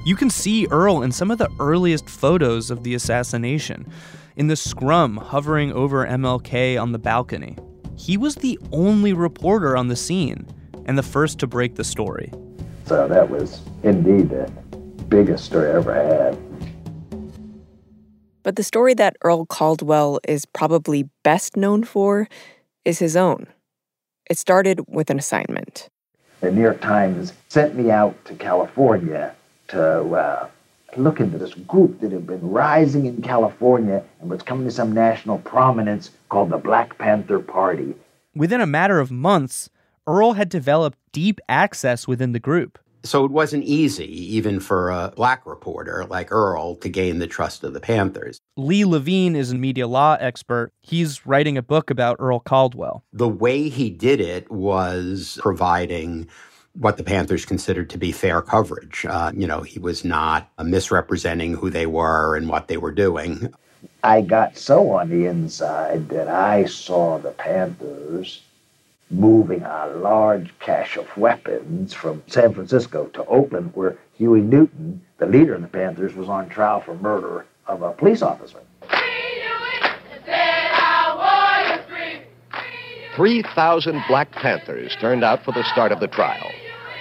You 0.05 0.15
can 0.15 0.29
see 0.29 0.67
Earl 0.69 1.01
in 1.01 1.11
some 1.11 1.31
of 1.31 1.37
the 1.37 1.49
earliest 1.59 2.09
photos 2.09 2.69
of 2.69 2.83
the 2.83 2.93
assassination, 2.93 3.91
in 4.35 4.47
the 4.47 4.55
scrum 4.55 5.17
hovering 5.17 5.71
over 5.71 6.05
MLK 6.05 6.79
on 6.79 6.91
the 6.91 6.99
balcony. 6.99 7.57
He 7.97 8.17
was 8.17 8.35
the 8.35 8.59
only 8.71 9.13
reporter 9.13 9.75
on 9.75 9.87
the 9.87 9.95
scene 9.95 10.47
and 10.85 10.97
the 10.97 11.03
first 11.03 11.39
to 11.39 11.47
break 11.47 11.75
the 11.75 11.83
story. 11.83 12.31
So 12.85 13.07
that 13.07 13.29
was 13.29 13.61
indeed 13.83 14.29
the 14.29 14.49
biggest 15.09 15.45
story 15.45 15.69
I 15.69 15.75
ever 15.75 15.93
had. 15.93 16.37
But 18.43 18.57
the 18.57 18.63
story 18.63 18.93
that 18.93 19.17
Earl 19.23 19.47
Caldwell 19.47 20.19
is 20.27 20.45
probably 20.45 21.09
best 21.23 21.57
known 21.57 21.83
for 21.83 22.27
is 22.85 22.99
his 22.99 23.15
own. 23.15 23.47
It 24.29 24.37
started 24.37 24.81
with 24.87 25.09
an 25.09 25.17
assignment. 25.17 25.89
The 26.41 26.51
New 26.51 26.61
York 26.61 26.79
Times 26.79 27.33
sent 27.49 27.75
me 27.75 27.89
out 27.89 28.23
to 28.25 28.35
California 28.35 29.35
to 29.69 30.11
uh, 30.13 30.47
look 30.95 31.19
into 31.19 31.39
this 31.39 31.55
group 31.55 31.99
that 32.01 32.11
had 32.11 32.27
been 32.27 32.51
rising 32.51 33.07
in 33.07 33.21
California 33.23 34.03
and 34.21 34.29
was 34.29 34.43
coming 34.43 34.65
to 34.65 34.71
some 34.71 34.91
national 34.91 35.39
prominence 35.39 36.11
called 36.29 36.51
the 36.51 36.57
Black 36.57 36.99
Panther 36.99 37.39
Party. 37.39 37.95
Within 38.35 38.61
a 38.61 38.67
matter 38.67 38.99
of 38.99 39.09
months, 39.09 39.69
Earl 40.07 40.33
had 40.33 40.49
developed 40.49 40.97
deep 41.11 41.39
access 41.49 42.07
within 42.07 42.31
the 42.31 42.39
group. 42.39 42.77
So 43.03 43.23
it 43.23 43.31
wasn't 43.31 43.65
easy, 43.65 44.35
even 44.35 44.59
for 44.59 44.89
a 44.89 45.13
black 45.15 45.45
reporter 45.45 46.05
like 46.05 46.31
Earl, 46.31 46.75
to 46.77 46.89
gain 46.89 47.19
the 47.19 47.27
trust 47.27 47.63
of 47.63 47.73
the 47.73 47.79
Panthers. 47.79 48.39
Lee 48.57 48.83
Levine 48.83 49.35
is 49.35 49.51
a 49.51 49.55
media 49.55 49.87
law 49.87 50.17
expert. 50.19 50.73
He's 50.81 51.25
writing 51.25 51.55
a 51.57 51.61
book 51.61 51.91
about 51.91 52.17
Earl 52.19 52.39
Caldwell. 52.39 53.03
The 53.13 53.27
way 53.27 53.69
he 53.69 53.91
did 53.91 54.19
it 54.19 54.49
was 54.51 55.37
providing 55.41 56.27
what 56.73 56.97
the 56.97 57.03
Panthers 57.03 57.45
considered 57.45 57.91
to 57.91 57.97
be 57.97 58.11
fair 58.11 58.41
coverage. 58.41 59.05
Uh, 59.07 59.31
you 59.35 59.45
know, 59.45 59.61
he 59.61 59.77
was 59.77 60.03
not 60.03 60.49
misrepresenting 60.63 61.53
who 61.53 61.69
they 61.69 61.85
were 61.85 62.35
and 62.35 62.49
what 62.49 62.67
they 62.67 62.77
were 62.77 62.91
doing. 62.91 63.53
I 64.03 64.21
got 64.21 64.57
so 64.57 64.91
on 64.91 65.09
the 65.09 65.27
inside 65.27 66.09
that 66.09 66.27
I 66.27 66.65
saw 66.65 67.19
the 67.19 67.31
Panthers 67.31 68.41
moving 69.09 69.61
a 69.61 69.87
large 69.95 70.57
cache 70.59 70.97
of 70.97 71.15
weapons 71.17 71.93
from 71.93 72.23
San 72.27 72.53
Francisco 72.53 73.05
to 73.07 73.25
Oakland, 73.25 73.71
where 73.75 73.97
Huey 74.17 74.41
Newton, 74.41 75.01
the 75.17 75.25
leader 75.25 75.55
of 75.55 75.61
the 75.61 75.67
Panthers, 75.67 76.15
was 76.15 76.29
on 76.29 76.49
trial 76.49 76.81
for 76.81 76.95
murder 76.95 77.45
of 77.67 77.81
a 77.81 77.91
police 77.91 78.21
officer. 78.21 78.59
3,000 83.15 84.03
Black 84.09 84.31
Panthers 84.33 84.93
turned 84.99 85.23
out 85.23 85.41
for 85.45 85.53
the 85.53 85.63
start 85.71 85.93
of 85.93 86.01
the 86.01 86.07
trial. 86.07 86.51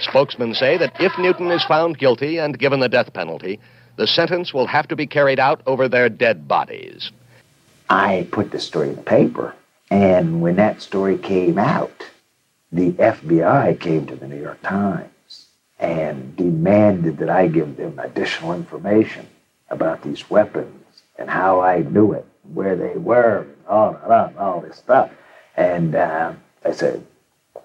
Spokesmen 0.01 0.55
say 0.55 0.79
that 0.79 0.95
if 1.01 1.13
Newton 1.19 1.51
is 1.51 1.65
found 1.65 1.99
guilty 1.99 2.39
and 2.39 2.59
given 2.59 2.79
the 2.79 2.89
death 2.89 3.13
penalty, 3.13 3.59
the 3.97 4.07
sentence 4.07 4.55
will 4.55 4.67
have 4.67 4.87
to 4.89 4.97
be 4.97 5.07
carried 5.07 5.41
out 5.41 5.61
over 5.67 5.89
their 5.89 6.09
dead 6.09 6.47
bodies. 6.47 7.11
I 7.91 8.29
put 8.31 8.53
this 8.53 8.65
story 8.65 8.91
in 8.91 8.97
the 8.97 9.03
paper, 9.03 9.55
and 9.91 10.41
when 10.41 10.57
that 10.57 10.81
story 10.81 11.19
came 11.19 11.59
out, 11.59 12.07
the 12.73 12.93
FBI 12.93 13.79
came 13.79 14.07
to 14.07 14.17
the 14.17 14.27
New 14.27 14.41
York 14.41 14.61
Times 14.63 15.47
and 15.79 16.35
demanded 16.37 17.19
that 17.19 17.31
I 17.31 17.47
give 17.47 17.77
them 17.77 17.99
additional 17.99 18.55
information 18.55 19.27
about 19.69 20.03
these 20.03 20.29
weapons 20.31 21.03
and 21.19 21.31
how 21.31 21.61
I 21.61 21.81
knew 21.81 22.13
it, 22.13 22.27
where 22.53 22.77
they 22.77 22.97
were, 22.97 23.47
all, 23.69 24.63
this 24.67 24.77
stuff. 24.79 25.11
And 25.57 25.95
uh, 25.95 26.33
I 26.65 26.73
said, 26.73 27.05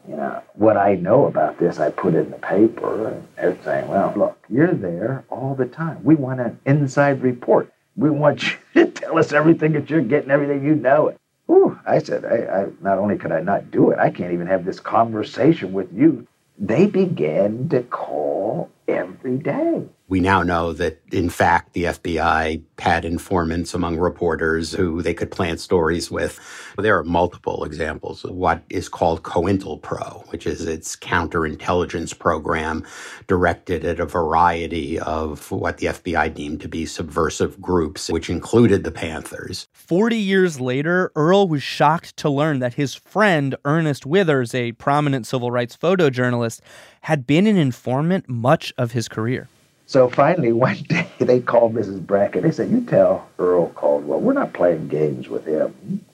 you 0.07 0.15
know, 0.15 0.41
what 0.53 0.77
I 0.77 0.95
know 0.95 1.25
about 1.25 1.57
this, 1.59 1.79
I 1.79 1.89
put 1.91 2.15
in 2.15 2.31
the 2.31 2.37
paper, 2.37 3.21
and 3.37 3.59
saying, 3.63 3.87
well, 3.87 4.13
look, 4.15 4.37
you're 4.49 4.73
there 4.73 5.23
all 5.29 5.55
the 5.55 5.65
time. 5.65 6.03
We 6.03 6.15
want 6.15 6.39
an 6.39 6.59
inside 6.65 7.21
report. 7.21 7.71
We 7.95 8.09
want 8.09 8.43
you 8.73 8.85
to 8.85 8.91
tell 8.91 9.17
us 9.17 9.31
everything 9.33 9.73
that 9.73 9.89
you're 9.89 10.01
getting, 10.01 10.31
everything 10.31 10.63
you 10.63 10.75
know. 10.75 11.15
Ooh, 11.49 11.79
I 11.85 11.99
said, 11.99 12.25
I, 12.25 12.61
I, 12.61 12.67
not 12.81 12.99
only 12.99 13.17
could 13.17 13.31
I 13.31 13.41
not 13.41 13.71
do 13.71 13.89
it, 13.89 13.99
I 13.99 14.11
can't 14.11 14.33
even 14.33 14.47
have 14.47 14.65
this 14.65 14.79
conversation 14.79 15.73
with 15.73 15.91
you. 15.91 16.27
They 16.59 16.85
began 16.85 17.69
to 17.69 17.83
call 17.83 18.69
every 18.89 19.37
day. 19.37 19.87
We 20.09 20.19
now 20.19 20.43
know 20.43 20.73
that, 20.73 20.99
in 21.11 21.29
fact, 21.29 21.73
the 21.73 21.83
FBI 21.83 22.63
had 22.79 23.05
informants 23.05 23.73
among 23.73 23.97
reporters 23.97 24.73
who 24.73 25.01
they 25.01 25.13
could 25.13 25.31
plant 25.31 25.59
stories 25.61 26.11
with. 26.11 26.39
There 26.77 26.97
are 26.97 27.03
multiple 27.03 27.63
examples 27.63 28.25
of 28.25 28.31
what 28.31 28.63
is 28.69 28.89
called 28.89 29.23
COINTELPRO, 29.23 30.29
which 30.31 30.45
is 30.45 30.65
its 30.65 30.95
counterintelligence 30.95 32.17
program 32.17 32.85
directed 33.27 33.85
at 33.85 33.99
a 33.99 34.05
variety 34.05 34.99
of 34.99 35.49
what 35.51 35.77
the 35.77 35.87
FBI 35.87 36.33
deemed 36.33 36.59
to 36.61 36.67
be 36.67 36.85
subversive 36.85 37.61
groups, 37.61 38.09
which 38.09 38.29
included 38.29 38.83
the 38.83 38.91
Panthers. 38.91 39.68
Forty 39.89 40.17
years 40.17 40.59
later, 40.59 41.11
Earl 41.15 41.47
was 41.47 41.63
shocked 41.63 42.15
to 42.17 42.29
learn 42.29 42.59
that 42.59 42.75
his 42.75 42.93
friend, 42.93 43.55
Ernest 43.65 44.05
Withers, 44.05 44.53
a 44.53 44.73
prominent 44.73 45.25
civil 45.25 45.49
rights 45.49 45.75
photojournalist, 45.75 46.61
had 47.01 47.25
been 47.25 47.47
an 47.47 47.57
informant 47.57 48.29
much 48.29 48.71
of 48.77 48.91
his 48.91 49.07
career. 49.07 49.47
So 49.87 50.07
finally, 50.07 50.51
one 50.53 50.75
day 50.87 51.09
they 51.17 51.39
called 51.39 51.73
Mrs. 51.73 52.05
Brackett. 52.05 52.43
They 52.43 52.51
said, 52.51 52.69
"You 52.69 52.81
tell 52.81 53.27
Earl 53.39 53.69
Caldwell 53.69 54.19
we're 54.19 54.33
not 54.33 54.53
playing 54.53 54.89
games 54.89 55.27
with 55.27 55.47
him." 55.47 56.05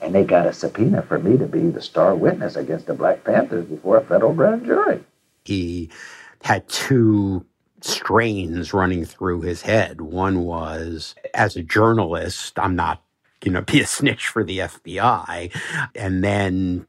And 0.00 0.14
they 0.14 0.22
got 0.22 0.46
a 0.46 0.52
subpoena 0.52 1.02
for 1.02 1.18
me 1.18 1.36
to 1.38 1.46
be 1.46 1.70
the 1.70 1.82
star 1.82 2.14
witness 2.14 2.54
against 2.54 2.86
the 2.86 2.94
Black 2.94 3.24
Panthers 3.24 3.64
before 3.64 3.96
a 3.96 4.04
federal 4.04 4.32
grand 4.32 4.64
jury. 4.64 5.02
He 5.44 5.90
had 6.42 6.68
two 6.68 7.44
strains 7.80 8.72
running 8.72 9.04
through 9.04 9.40
his 9.40 9.62
head. 9.62 10.00
One 10.02 10.44
was, 10.44 11.16
as 11.34 11.56
a 11.56 11.64
journalist, 11.64 12.56
I'm 12.60 12.76
not 12.76 13.02
going 13.40 13.54
know, 13.54 13.60
be 13.66 13.80
a 13.80 13.86
snitch 13.86 14.28
for 14.28 14.44
the 14.44 14.58
FBI. 14.58 15.54
And 15.94 16.22
then, 16.22 16.86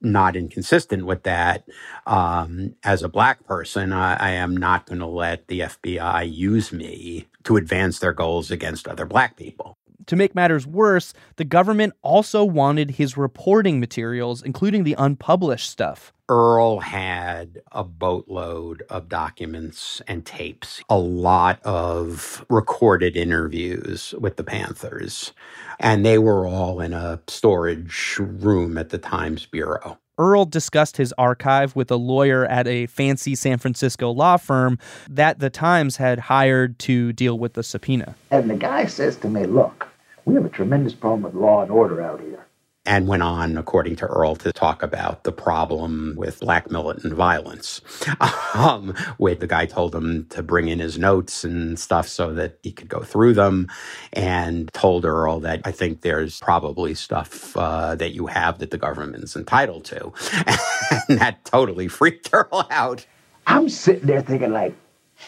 not 0.00 0.36
inconsistent 0.36 1.06
with 1.06 1.22
that, 1.22 1.64
um, 2.06 2.74
as 2.84 3.02
a 3.02 3.08
black 3.08 3.44
person, 3.46 3.92
I, 3.92 4.16
I 4.16 4.30
am 4.32 4.56
not 4.56 4.86
going 4.86 4.98
to 4.98 5.06
let 5.06 5.48
the 5.48 5.60
FBI 5.60 6.30
use 6.30 6.72
me 6.72 7.26
to 7.44 7.56
advance 7.56 7.98
their 7.98 8.12
goals 8.12 8.50
against 8.50 8.86
other 8.86 9.06
black 9.06 9.36
people. 9.36 9.78
To 10.06 10.16
make 10.16 10.34
matters 10.34 10.66
worse, 10.66 11.14
the 11.36 11.44
government 11.44 11.94
also 12.02 12.44
wanted 12.44 12.92
his 12.92 13.16
reporting 13.16 13.80
materials, 13.80 14.42
including 14.42 14.84
the 14.84 14.94
unpublished 14.98 15.70
stuff. 15.70 16.12
Earl 16.28 16.80
had 16.80 17.60
a 17.72 17.84
boatload 17.84 18.82
of 18.88 19.08
documents 19.08 20.00
and 20.06 20.24
tapes, 20.24 20.82
a 20.88 20.98
lot 20.98 21.60
of 21.64 22.44
recorded 22.48 23.16
interviews 23.16 24.14
with 24.18 24.36
the 24.36 24.44
Panthers, 24.44 25.32
and 25.78 26.04
they 26.04 26.18
were 26.18 26.46
all 26.46 26.80
in 26.80 26.94
a 26.94 27.20
storage 27.26 28.16
room 28.18 28.78
at 28.78 28.88
the 28.88 28.98
Times 28.98 29.44
Bureau. 29.46 29.98
Earl 30.16 30.44
discussed 30.44 30.96
his 30.96 31.12
archive 31.18 31.74
with 31.74 31.90
a 31.90 31.96
lawyer 31.96 32.44
at 32.46 32.68
a 32.68 32.86
fancy 32.86 33.34
San 33.34 33.58
Francisco 33.58 34.10
law 34.10 34.36
firm 34.36 34.78
that 35.10 35.40
the 35.40 35.50
Times 35.50 35.96
had 35.96 36.20
hired 36.20 36.78
to 36.80 37.12
deal 37.12 37.38
with 37.38 37.54
the 37.54 37.62
subpoena. 37.62 38.14
And 38.30 38.48
the 38.48 38.54
guy 38.54 38.86
says 38.86 39.16
to 39.16 39.28
me, 39.28 39.44
Look, 39.46 39.88
we 40.24 40.34
have 40.34 40.44
a 40.44 40.50
tremendous 40.50 40.94
problem 40.94 41.22
with 41.22 41.34
law 41.34 41.62
and 41.62 41.70
order 41.70 42.00
out 42.00 42.20
here. 42.20 42.46
And 42.86 43.08
went 43.08 43.22
on, 43.22 43.56
according 43.56 43.96
to 43.96 44.06
Earl, 44.06 44.36
to 44.36 44.52
talk 44.52 44.82
about 44.82 45.24
the 45.24 45.32
problem 45.32 46.14
with 46.18 46.40
black 46.40 46.70
militant 46.70 47.14
violence. 47.14 47.80
Um, 48.54 48.94
where 49.16 49.34
the 49.34 49.48
guy 49.48 49.66
told 49.66 49.96
him 49.96 50.26
to 50.26 50.40
bring 50.40 50.68
in 50.68 50.78
his 50.78 50.96
notes 50.96 51.42
and 51.42 51.76
stuff 51.76 52.06
so 52.06 52.32
that 52.34 52.60
he 52.62 52.70
could 52.70 52.88
go 52.88 53.00
through 53.00 53.34
them, 53.34 53.66
and 54.12 54.72
told 54.72 55.04
Earl 55.04 55.40
that 55.40 55.62
I 55.64 55.72
think 55.72 56.02
there's 56.02 56.38
probably 56.38 56.94
stuff 56.94 57.56
uh, 57.56 57.96
that 57.96 58.14
you 58.14 58.26
have 58.28 58.60
that 58.60 58.70
the 58.70 58.78
government's 58.78 59.34
entitled 59.34 59.84
to. 59.86 60.12
and 61.08 61.18
that 61.18 61.44
totally 61.44 61.88
freaked 61.88 62.30
Earl 62.32 62.68
out. 62.70 63.04
I'm 63.48 63.68
sitting 63.68 64.06
there 64.06 64.22
thinking, 64.22 64.52
like, 64.52 64.76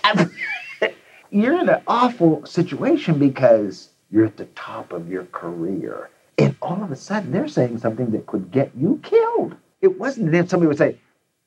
you're 1.30 1.58
in 1.58 1.68
an 1.68 1.82
awful 1.88 2.46
situation 2.46 3.18
because 3.18 3.90
you're 4.10 4.26
at 4.26 4.36
the 4.36 4.46
top 4.46 4.92
of 4.92 5.10
your 5.10 5.24
career. 5.26 6.10
And 6.38 6.54
all 6.60 6.82
of 6.82 6.92
a 6.92 6.96
sudden, 6.96 7.32
they're 7.32 7.48
saying 7.48 7.78
something 7.78 8.10
that 8.10 8.26
could 8.26 8.50
get 8.50 8.70
you 8.76 9.00
killed. 9.02 9.56
It 9.80 9.98
wasn't 9.98 10.32
that 10.32 10.50
somebody 10.50 10.68
would 10.68 10.78
say, 10.78 10.98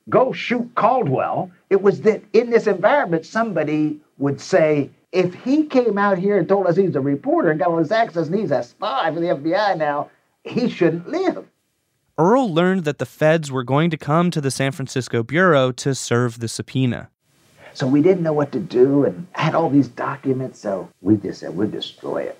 go 0.09 0.31
shoot 0.31 0.69
Caldwell. 0.75 1.51
It 1.69 1.81
was 1.81 2.01
that 2.01 2.23
in 2.33 2.49
this 2.49 2.67
environment, 2.67 3.25
somebody 3.25 3.99
would 4.17 4.41
say, 4.41 4.89
if 5.11 5.33
he 5.33 5.65
came 5.65 5.97
out 5.97 6.17
here 6.17 6.37
and 6.37 6.47
told 6.47 6.67
us 6.67 6.75
he's 6.75 6.95
a 6.95 7.01
reporter 7.01 7.49
and 7.49 7.59
got 7.59 7.69
all 7.69 7.77
his 7.77 7.91
access 7.91 8.27
and 8.27 8.39
he's 8.39 8.51
a 8.51 8.63
spy 8.63 9.11
for 9.13 9.19
the 9.19 9.27
FBI 9.27 9.77
now, 9.77 10.09
he 10.43 10.69
shouldn't 10.69 11.09
live. 11.09 11.45
Earl 12.17 12.53
learned 12.53 12.83
that 12.83 12.97
the 12.97 13.05
feds 13.05 13.51
were 13.51 13.63
going 13.63 13.89
to 13.91 13.97
come 13.97 14.29
to 14.31 14.41
the 14.41 14.51
San 14.51 14.71
Francisco 14.71 15.23
Bureau 15.23 15.71
to 15.71 15.95
serve 15.95 16.39
the 16.39 16.47
subpoena. 16.47 17.09
So 17.73 17.87
we 17.87 18.01
didn't 18.01 18.23
know 18.23 18.33
what 18.33 18.51
to 18.51 18.59
do 18.59 19.05
and 19.05 19.25
had 19.31 19.55
all 19.55 19.69
these 19.69 19.87
documents, 19.87 20.59
so 20.59 20.89
we 21.01 21.15
just 21.15 21.39
said, 21.39 21.55
we'll 21.55 21.69
destroy 21.69 22.23
it. 22.23 22.37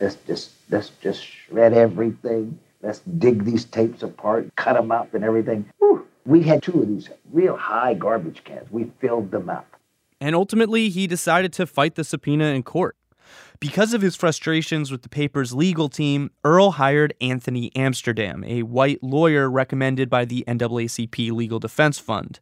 Let's 0.00 0.16
just 0.26 0.50
let's 0.70 0.90
just 1.02 1.24
shred 1.24 1.72
everything. 1.72 2.58
Let's 2.82 3.00
dig 3.00 3.44
these 3.44 3.64
tapes 3.64 4.02
apart, 4.02 4.54
cut 4.56 4.74
them 4.74 4.92
up, 4.92 5.14
and 5.14 5.24
everything. 5.24 5.68
Whew. 5.78 6.06
We 6.24 6.42
had 6.42 6.62
two 6.62 6.82
of 6.82 6.88
these 6.88 7.08
real 7.32 7.56
high 7.56 7.94
garbage 7.94 8.44
cans. 8.44 8.70
We 8.70 8.92
filled 9.00 9.30
them 9.30 9.48
up. 9.48 9.76
And 10.20 10.34
ultimately, 10.34 10.88
he 10.90 11.06
decided 11.06 11.52
to 11.54 11.66
fight 11.66 11.94
the 11.94 12.04
subpoena 12.04 12.46
in 12.46 12.62
court. 12.62 12.96
Because 13.60 13.92
of 13.92 14.02
his 14.02 14.14
frustrations 14.14 14.90
with 14.90 15.02
the 15.02 15.08
paper's 15.08 15.52
legal 15.52 15.88
team, 15.88 16.30
Earl 16.44 16.72
hired 16.72 17.14
Anthony 17.20 17.74
Amsterdam, 17.74 18.44
a 18.44 18.62
white 18.62 19.02
lawyer 19.02 19.50
recommended 19.50 20.08
by 20.08 20.24
the 20.24 20.44
NAACP 20.46 21.32
Legal 21.32 21.58
Defense 21.58 21.98
Fund. 21.98 22.40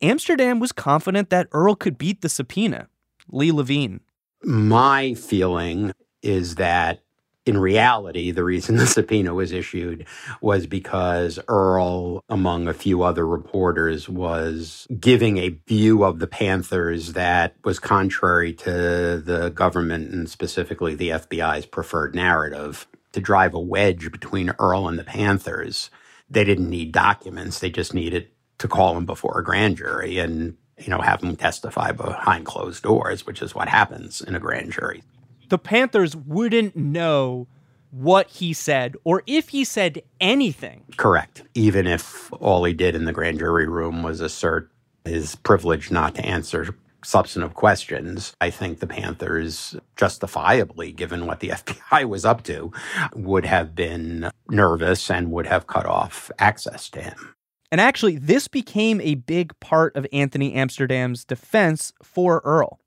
Amsterdam 0.00 0.60
was 0.60 0.72
confident 0.72 1.30
that 1.30 1.48
Earl 1.52 1.74
could 1.74 1.96
beat 1.98 2.20
the 2.20 2.28
subpoena. 2.28 2.88
Lee 3.30 3.52
Levine. 3.52 4.00
My 4.44 5.14
feeling 5.14 5.92
is 6.22 6.56
that 6.56 7.00
in 7.48 7.56
reality, 7.56 8.30
the 8.30 8.44
reason 8.44 8.76
the 8.76 8.86
subpoena 8.86 9.32
was 9.32 9.52
issued 9.52 10.06
was 10.42 10.66
because 10.66 11.38
Earl, 11.48 12.22
among 12.28 12.68
a 12.68 12.74
few 12.74 13.02
other 13.02 13.26
reporters, 13.26 14.08
was 14.08 14.86
giving 15.00 15.38
a 15.38 15.58
view 15.66 16.04
of 16.04 16.18
the 16.18 16.26
Panthers 16.26 17.14
that 17.14 17.54
was 17.64 17.78
contrary 17.78 18.52
to 18.52 19.22
the 19.24 19.50
government 19.54 20.12
and 20.12 20.28
specifically 20.28 20.94
the 20.94 21.08
FBI's 21.08 21.66
preferred 21.66 22.14
narrative. 22.14 22.86
To 23.12 23.20
drive 23.20 23.54
a 23.54 23.58
wedge 23.58 24.12
between 24.12 24.52
Earl 24.58 24.86
and 24.86 24.98
the 24.98 25.04
Panthers, 25.04 25.90
they 26.28 26.44
didn't 26.44 26.68
need 26.68 26.92
documents, 26.92 27.58
they 27.58 27.70
just 27.70 27.94
needed 27.94 28.28
to 28.58 28.68
call 28.68 28.96
him 28.96 29.06
before 29.06 29.38
a 29.38 29.44
grand 29.44 29.78
jury 29.78 30.18
and 30.18 30.56
you 30.76 30.90
know 30.90 31.00
have 31.00 31.22
him 31.22 31.34
testify 31.34 31.92
behind 31.92 32.44
closed 32.44 32.82
doors, 32.82 33.24
which 33.26 33.40
is 33.40 33.54
what 33.54 33.68
happens 33.68 34.20
in 34.20 34.34
a 34.34 34.40
grand 34.40 34.72
jury 34.72 35.02
the 35.48 35.58
Panthers 35.58 36.14
wouldn't 36.14 36.76
know 36.76 37.46
what 37.90 38.28
he 38.28 38.52
said 38.52 38.96
or 39.04 39.22
if 39.26 39.50
he 39.50 39.64
said 39.64 40.02
anything. 40.20 40.84
Correct. 40.96 41.42
Even 41.54 41.86
if 41.86 42.32
all 42.34 42.64
he 42.64 42.74
did 42.74 42.94
in 42.94 43.04
the 43.04 43.12
grand 43.12 43.38
jury 43.38 43.66
room 43.66 44.02
was 44.02 44.20
assert 44.20 44.70
his 45.04 45.36
privilege 45.36 45.90
not 45.90 46.14
to 46.14 46.24
answer 46.24 46.74
substantive 47.04 47.54
questions, 47.54 48.34
I 48.40 48.50
think 48.50 48.80
the 48.80 48.86
Panthers, 48.86 49.76
justifiably, 49.96 50.92
given 50.92 51.26
what 51.26 51.40
the 51.40 51.48
FBI 51.50 52.04
was 52.08 52.24
up 52.24 52.42
to, 52.44 52.72
would 53.14 53.44
have 53.44 53.74
been 53.74 54.30
nervous 54.50 55.10
and 55.10 55.30
would 55.30 55.46
have 55.46 55.66
cut 55.66 55.86
off 55.86 56.30
access 56.38 56.90
to 56.90 57.00
him. 57.00 57.34
And 57.70 57.80
actually, 57.80 58.16
this 58.16 58.48
became 58.48 59.00
a 59.00 59.14
big 59.16 59.58
part 59.60 59.94
of 59.94 60.06
Anthony 60.12 60.54
Amsterdam's 60.54 61.24
defense 61.24 61.92
for 62.02 62.40
Earl. 62.44 62.80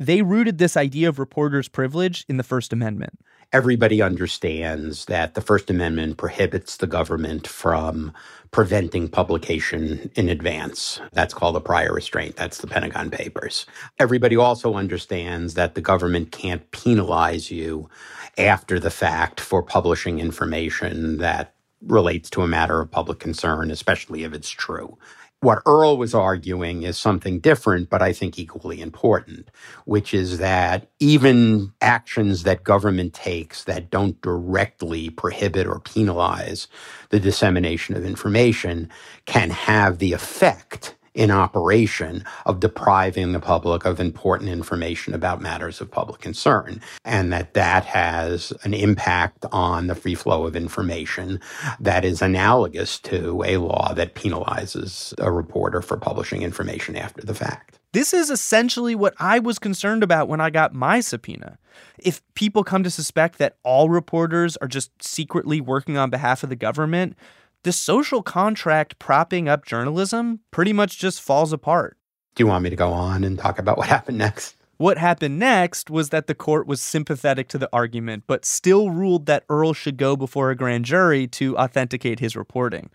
They 0.00 0.22
rooted 0.22 0.58
this 0.58 0.76
idea 0.76 1.08
of 1.08 1.18
reporters' 1.18 1.68
privilege 1.68 2.24
in 2.28 2.36
the 2.36 2.44
First 2.44 2.72
Amendment. 2.72 3.18
Everybody 3.52 4.00
understands 4.00 5.06
that 5.06 5.34
the 5.34 5.40
First 5.40 5.70
Amendment 5.70 6.18
prohibits 6.18 6.76
the 6.76 6.86
government 6.86 7.48
from 7.48 8.12
preventing 8.52 9.08
publication 9.08 10.10
in 10.14 10.28
advance. 10.28 11.00
That's 11.12 11.34
called 11.34 11.56
a 11.56 11.60
prior 11.60 11.92
restraint. 11.92 12.36
That's 12.36 12.58
the 12.58 12.68
Pentagon 12.68 13.10
Papers. 13.10 13.66
Everybody 13.98 14.36
also 14.36 14.74
understands 14.74 15.54
that 15.54 15.74
the 15.74 15.80
government 15.80 16.30
can't 16.30 16.70
penalize 16.70 17.50
you 17.50 17.88
after 18.36 18.78
the 18.78 18.90
fact 18.90 19.40
for 19.40 19.62
publishing 19.64 20.20
information 20.20 21.18
that 21.18 21.54
relates 21.82 22.30
to 22.30 22.42
a 22.42 22.48
matter 22.48 22.80
of 22.80 22.90
public 22.90 23.18
concern, 23.18 23.70
especially 23.70 24.24
if 24.24 24.32
it's 24.32 24.50
true. 24.50 24.96
What 25.40 25.62
Earl 25.66 25.98
was 25.98 26.16
arguing 26.16 26.82
is 26.82 26.98
something 26.98 27.40
different, 27.40 27.90
but 27.90 28.02
I 28.02 28.12
think 28.12 28.40
equally 28.40 28.82
important, 28.82 29.52
which 29.86 30.12
is 30.12 30.38
that 30.38 30.88
even 31.00 31.72
actions 31.80 32.42
that 32.42 32.64
government 32.64 33.14
takes 33.14 33.64
that 33.64 33.88
don't 33.92 34.20
directly 34.20 35.10
prohibit 35.10 35.68
or 35.68 35.80
penalize 35.80 36.68
the 37.10 37.20
dissemination 37.20 37.96
of 37.96 38.04
information 38.04 38.90
can 39.26 39.50
have 39.50 40.00
the 40.00 40.12
effect 40.12 40.96
in 41.14 41.30
operation 41.30 42.24
of 42.46 42.60
depriving 42.60 43.32
the 43.32 43.40
public 43.40 43.84
of 43.84 44.00
important 44.00 44.50
information 44.50 45.14
about 45.14 45.40
matters 45.40 45.80
of 45.80 45.90
public 45.90 46.20
concern 46.20 46.80
and 47.04 47.32
that 47.32 47.54
that 47.54 47.84
has 47.84 48.52
an 48.62 48.74
impact 48.74 49.44
on 49.52 49.86
the 49.86 49.94
free 49.94 50.14
flow 50.14 50.46
of 50.46 50.56
information 50.56 51.40
that 51.80 52.04
is 52.04 52.22
analogous 52.22 52.98
to 52.98 53.42
a 53.44 53.56
law 53.56 53.92
that 53.94 54.14
penalizes 54.14 55.14
a 55.18 55.30
reporter 55.30 55.82
for 55.82 55.96
publishing 55.96 56.42
information 56.42 56.96
after 56.96 57.22
the 57.22 57.34
fact. 57.34 57.78
This 57.92 58.12
is 58.12 58.30
essentially 58.30 58.94
what 58.94 59.14
I 59.18 59.38
was 59.38 59.58
concerned 59.58 60.02
about 60.02 60.28
when 60.28 60.40
I 60.40 60.50
got 60.50 60.74
my 60.74 61.00
subpoena. 61.00 61.58
If 61.98 62.22
people 62.34 62.62
come 62.62 62.82
to 62.82 62.90
suspect 62.90 63.38
that 63.38 63.56
all 63.62 63.88
reporters 63.88 64.56
are 64.58 64.68
just 64.68 64.90
secretly 65.02 65.60
working 65.60 65.96
on 65.96 66.10
behalf 66.10 66.42
of 66.42 66.50
the 66.50 66.56
government, 66.56 67.16
the 67.64 67.72
social 67.72 68.22
contract 68.22 68.98
propping 68.98 69.48
up 69.48 69.66
journalism 69.66 70.40
pretty 70.50 70.72
much 70.72 70.98
just 70.98 71.20
falls 71.20 71.52
apart. 71.52 71.96
Do 72.34 72.44
you 72.44 72.46
want 72.46 72.62
me 72.62 72.70
to 72.70 72.76
go 72.76 72.92
on 72.92 73.24
and 73.24 73.38
talk 73.38 73.58
about 73.58 73.76
what 73.76 73.88
happened 73.88 74.18
next? 74.18 74.54
What 74.76 74.96
happened 74.96 75.40
next 75.40 75.90
was 75.90 76.10
that 76.10 76.28
the 76.28 76.36
court 76.36 76.68
was 76.68 76.80
sympathetic 76.80 77.48
to 77.48 77.58
the 77.58 77.68
argument, 77.72 78.24
but 78.28 78.44
still 78.44 78.90
ruled 78.90 79.26
that 79.26 79.44
Earl 79.48 79.72
should 79.72 79.96
go 79.96 80.14
before 80.14 80.50
a 80.50 80.56
grand 80.56 80.84
jury 80.84 81.26
to 81.28 81.58
authenticate 81.58 82.20
his 82.20 82.36
reporting. 82.36 82.90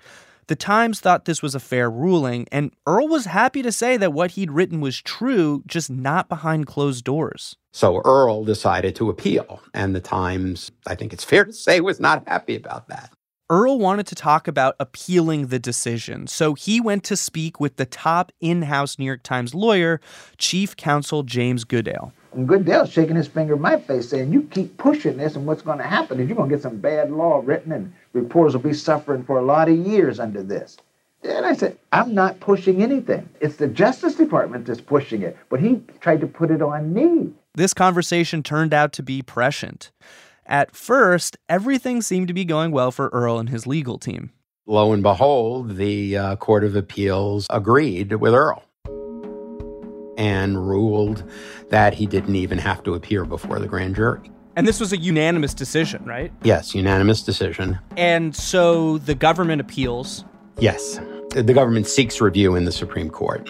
The 0.48 0.56
Times 0.56 1.02
thought 1.02 1.26
this 1.26 1.42
was 1.42 1.56
a 1.56 1.60
fair 1.60 1.90
ruling, 1.90 2.48
and 2.52 2.72
Earl 2.88 3.10
was 3.10 3.26
happy 3.26 3.62
to 3.62 3.72
say 3.72 3.98
that 3.98 4.14
what 4.14 4.32
he'd 4.32 4.52
written 4.52 4.80
was 4.80 5.02
true, 5.02 5.62
just 5.68 5.90
not 5.90 6.30
behind 6.30 6.68
closed 6.68 7.04
doors. 7.04 7.58
So 7.74 8.02
Earl 8.06 8.46
decided 8.46 8.96
to 8.96 9.10
appeal, 9.10 9.62
and 9.74 9.94
the 9.94 10.02
Times, 10.02 10.72
I 10.88 10.96
think 10.96 11.12
it's 11.12 11.24
fair 11.24 11.44
to 11.44 11.54
say, 11.54 11.82
was 11.82 12.00
not 12.00 12.28
happy 12.28 12.56
about 12.56 12.88
that. 12.88 13.12
Earl 13.50 13.78
wanted 13.78 14.08
to 14.08 14.16
talk 14.16 14.48
about 14.48 14.76
appealing 14.80 15.48
the 15.48 15.60
decision, 15.60 16.28
so 16.28 16.54
he 16.54 16.80
went 16.80 17.04
to 17.04 17.18
speak 17.18 17.60
with 17.60 17.76
the 17.76 17.86
top 17.86 18.32
in 18.40 18.64
house 18.64 18.98
New 18.98 19.06
York 19.06 19.22
Times 19.22 19.54
lawyer, 19.54 20.00
Chief 20.38 20.78
Counsel 20.78 21.24
James 21.24 21.66
Goodale. 21.66 22.14
And 22.34 22.48
Goodale's 22.48 22.90
shaking 22.90 23.18
his 23.18 23.28
finger 23.28 23.56
in 23.56 23.62
my 23.62 23.80
face 23.80 24.10
saying, 24.10 24.32
You 24.32 24.44
keep 24.44 24.78
pushing 24.78 25.18
this, 25.18 25.36
and 25.36 25.46
what's 25.46 25.62
going 25.62 25.78
to 25.80 25.84
happen 25.84 26.20
is 26.20 26.28
you're 26.28 26.38
going 26.38 26.50
to 26.50 26.56
get 26.56 26.64
some 26.64 26.78
bad 26.78 27.12
law 27.12 27.42
written, 27.44 27.74
and 27.74 27.94
reporters 28.14 28.54
will 28.54 28.62
be 28.62 28.74
suffering 28.74 29.24
for 29.24 29.40
a 29.40 29.46
lot 29.46 29.68
of 29.68 29.76
years 29.76 30.22
under 30.22 30.42
this. 30.42 30.78
And 31.24 31.46
I 31.46 31.54
said, 31.54 31.78
I'm 31.92 32.14
not 32.14 32.40
pushing 32.40 32.82
anything. 32.82 33.30
It's 33.42 33.58
the 33.58 33.68
Justice 33.68 34.16
Department 34.16 34.66
that's 34.66 34.82
pushing 34.82 35.22
it. 35.22 35.38
But 35.50 35.60
he 35.60 35.82
tried 36.00 36.22
to 36.22 36.28
put 36.28 36.50
it 36.50 36.62
on 36.62 36.94
me. 36.94 37.34
This 37.56 37.74
conversation 37.74 38.42
turned 38.42 38.74
out 38.74 38.94
to 38.94 39.04
be 39.04 39.22
prescient. 39.22 39.92
At 40.46 40.76
first, 40.76 41.38
everything 41.48 42.02
seemed 42.02 42.28
to 42.28 42.34
be 42.34 42.46
going 42.46 42.72
well 42.72 42.92
for 42.92 43.10
Earl 43.10 43.40
and 43.40 43.50
his 43.50 43.66
legal 43.66 43.98
team. 43.98 44.32
Lo 44.66 44.94
and 44.94 45.04
behold, 45.04 45.76
the 45.76 46.18
uh, 46.18 46.36
Court 46.38 46.64
of 46.64 46.76
Appeals 46.76 47.48
agreed 47.50 48.14
with 48.14 48.34
Earl 48.34 48.64
and 50.18 50.68
ruled 50.70 51.24
that 51.70 51.94
he 51.94 52.06
didn't 52.06 52.36
even 52.36 52.58
have 52.58 52.84
to 52.84 52.94
appear 52.94 53.26
before 53.26 53.60
the 53.60 53.68
grand 53.68 53.96
jury. 53.96 54.32
And 54.56 54.68
this 54.68 54.80
was 54.80 54.94
a 54.94 54.98
unanimous 54.98 55.54
decision, 55.54 56.06
right? 56.06 56.32
Yes, 56.44 56.76
unanimous 56.76 57.24
decision. 57.24 57.80
And 57.98 58.36
so 58.36 59.00
the 59.00 59.16
government 59.16 59.62
appeals. 59.62 60.24
Yes. 60.60 61.00
The 61.32 61.54
government 61.54 61.88
seeks 61.88 62.22
review 62.22 62.56
in 62.56 62.66
the 62.66 62.72
Supreme 62.72 63.10
Court. 63.10 63.50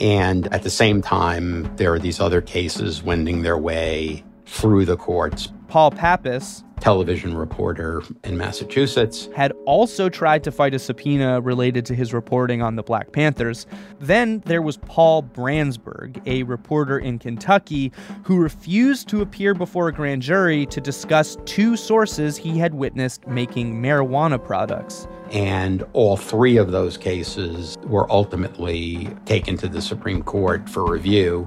And 0.00 0.46
at 0.52 0.62
the 0.62 0.70
same 0.70 1.02
time, 1.02 1.70
there 1.76 1.92
are 1.92 1.98
these 1.98 2.20
other 2.20 2.40
cases 2.40 3.02
wending 3.02 3.42
their 3.42 3.58
way 3.58 4.24
through 4.48 4.86
the 4.86 4.96
courts. 4.96 5.52
Paul 5.68 5.90
Pappas, 5.90 6.64
television 6.80 7.36
reporter 7.36 8.02
in 8.24 8.38
Massachusetts, 8.38 9.28
had 9.36 9.52
also 9.66 10.08
tried 10.08 10.42
to 10.44 10.50
fight 10.50 10.72
a 10.72 10.78
subpoena 10.78 11.42
related 11.42 11.84
to 11.86 11.94
his 11.94 12.14
reporting 12.14 12.62
on 12.62 12.76
the 12.76 12.82
Black 12.82 13.12
Panthers. 13.12 13.66
Then 14.00 14.40
there 14.46 14.62
was 14.62 14.78
Paul 14.78 15.22
Branzburg, 15.22 16.22
a 16.24 16.44
reporter 16.44 16.98
in 16.98 17.18
Kentucky 17.18 17.92
who 18.24 18.38
refused 18.38 19.08
to 19.10 19.20
appear 19.20 19.52
before 19.52 19.88
a 19.88 19.92
grand 19.92 20.22
jury 20.22 20.64
to 20.66 20.80
discuss 20.80 21.36
two 21.44 21.76
sources 21.76 22.38
he 22.38 22.58
had 22.58 22.72
witnessed 22.72 23.26
making 23.26 23.82
marijuana 23.82 24.42
products. 24.42 25.06
And 25.30 25.84
all 25.92 26.16
three 26.16 26.56
of 26.56 26.70
those 26.70 26.96
cases 26.96 27.76
were 27.84 28.10
ultimately 28.10 29.14
taken 29.26 29.58
to 29.58 29.68
the 29.68 29.82
Supreme 29.82 30.22
Court 30.22 30.66
for 30.70 30.90
review. 30.90 31.46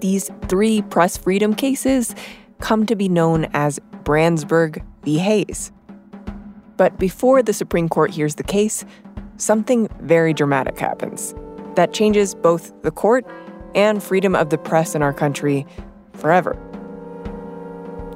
These 0.00 0.30
three 0.48 0.82
press 0.82 1.16
freedom 1.16 1.54
cases 1.54 2.14
come 2.60 2.86
to 2.86 2.96
be 2.96 3.08
known 3.08 3.46
as 3.52 3.80
Branzburg 4.04 4.84
v. 5.04 5.18
Hayes. 5.18 5.72
But 6.76 6.98
before 6.98 7.42
the 7.42 7.52
Supreme 7.52 7.88
Court 7.88 8.10
hears 8.10 8.36
the 8.36 8.44
case, 8.44 8.84
something 9.36 9.88
very 10.00 10.32
dramatic 10.32 10.78
happens 10.78 11.34
that 11.74 11.92
changes 11.92 12.34
both 12.34 12.72
the 12.82 12.90
court 12.90 13.26
and 13.74 14.02
freedom 14.02 14.34
of 14.34 14.50
the 14.50 14.58
press 14.58 14.94
in 14.94 15.02
our 15.02 15.12
country 15.12 15.66
forever. 16.14 16.56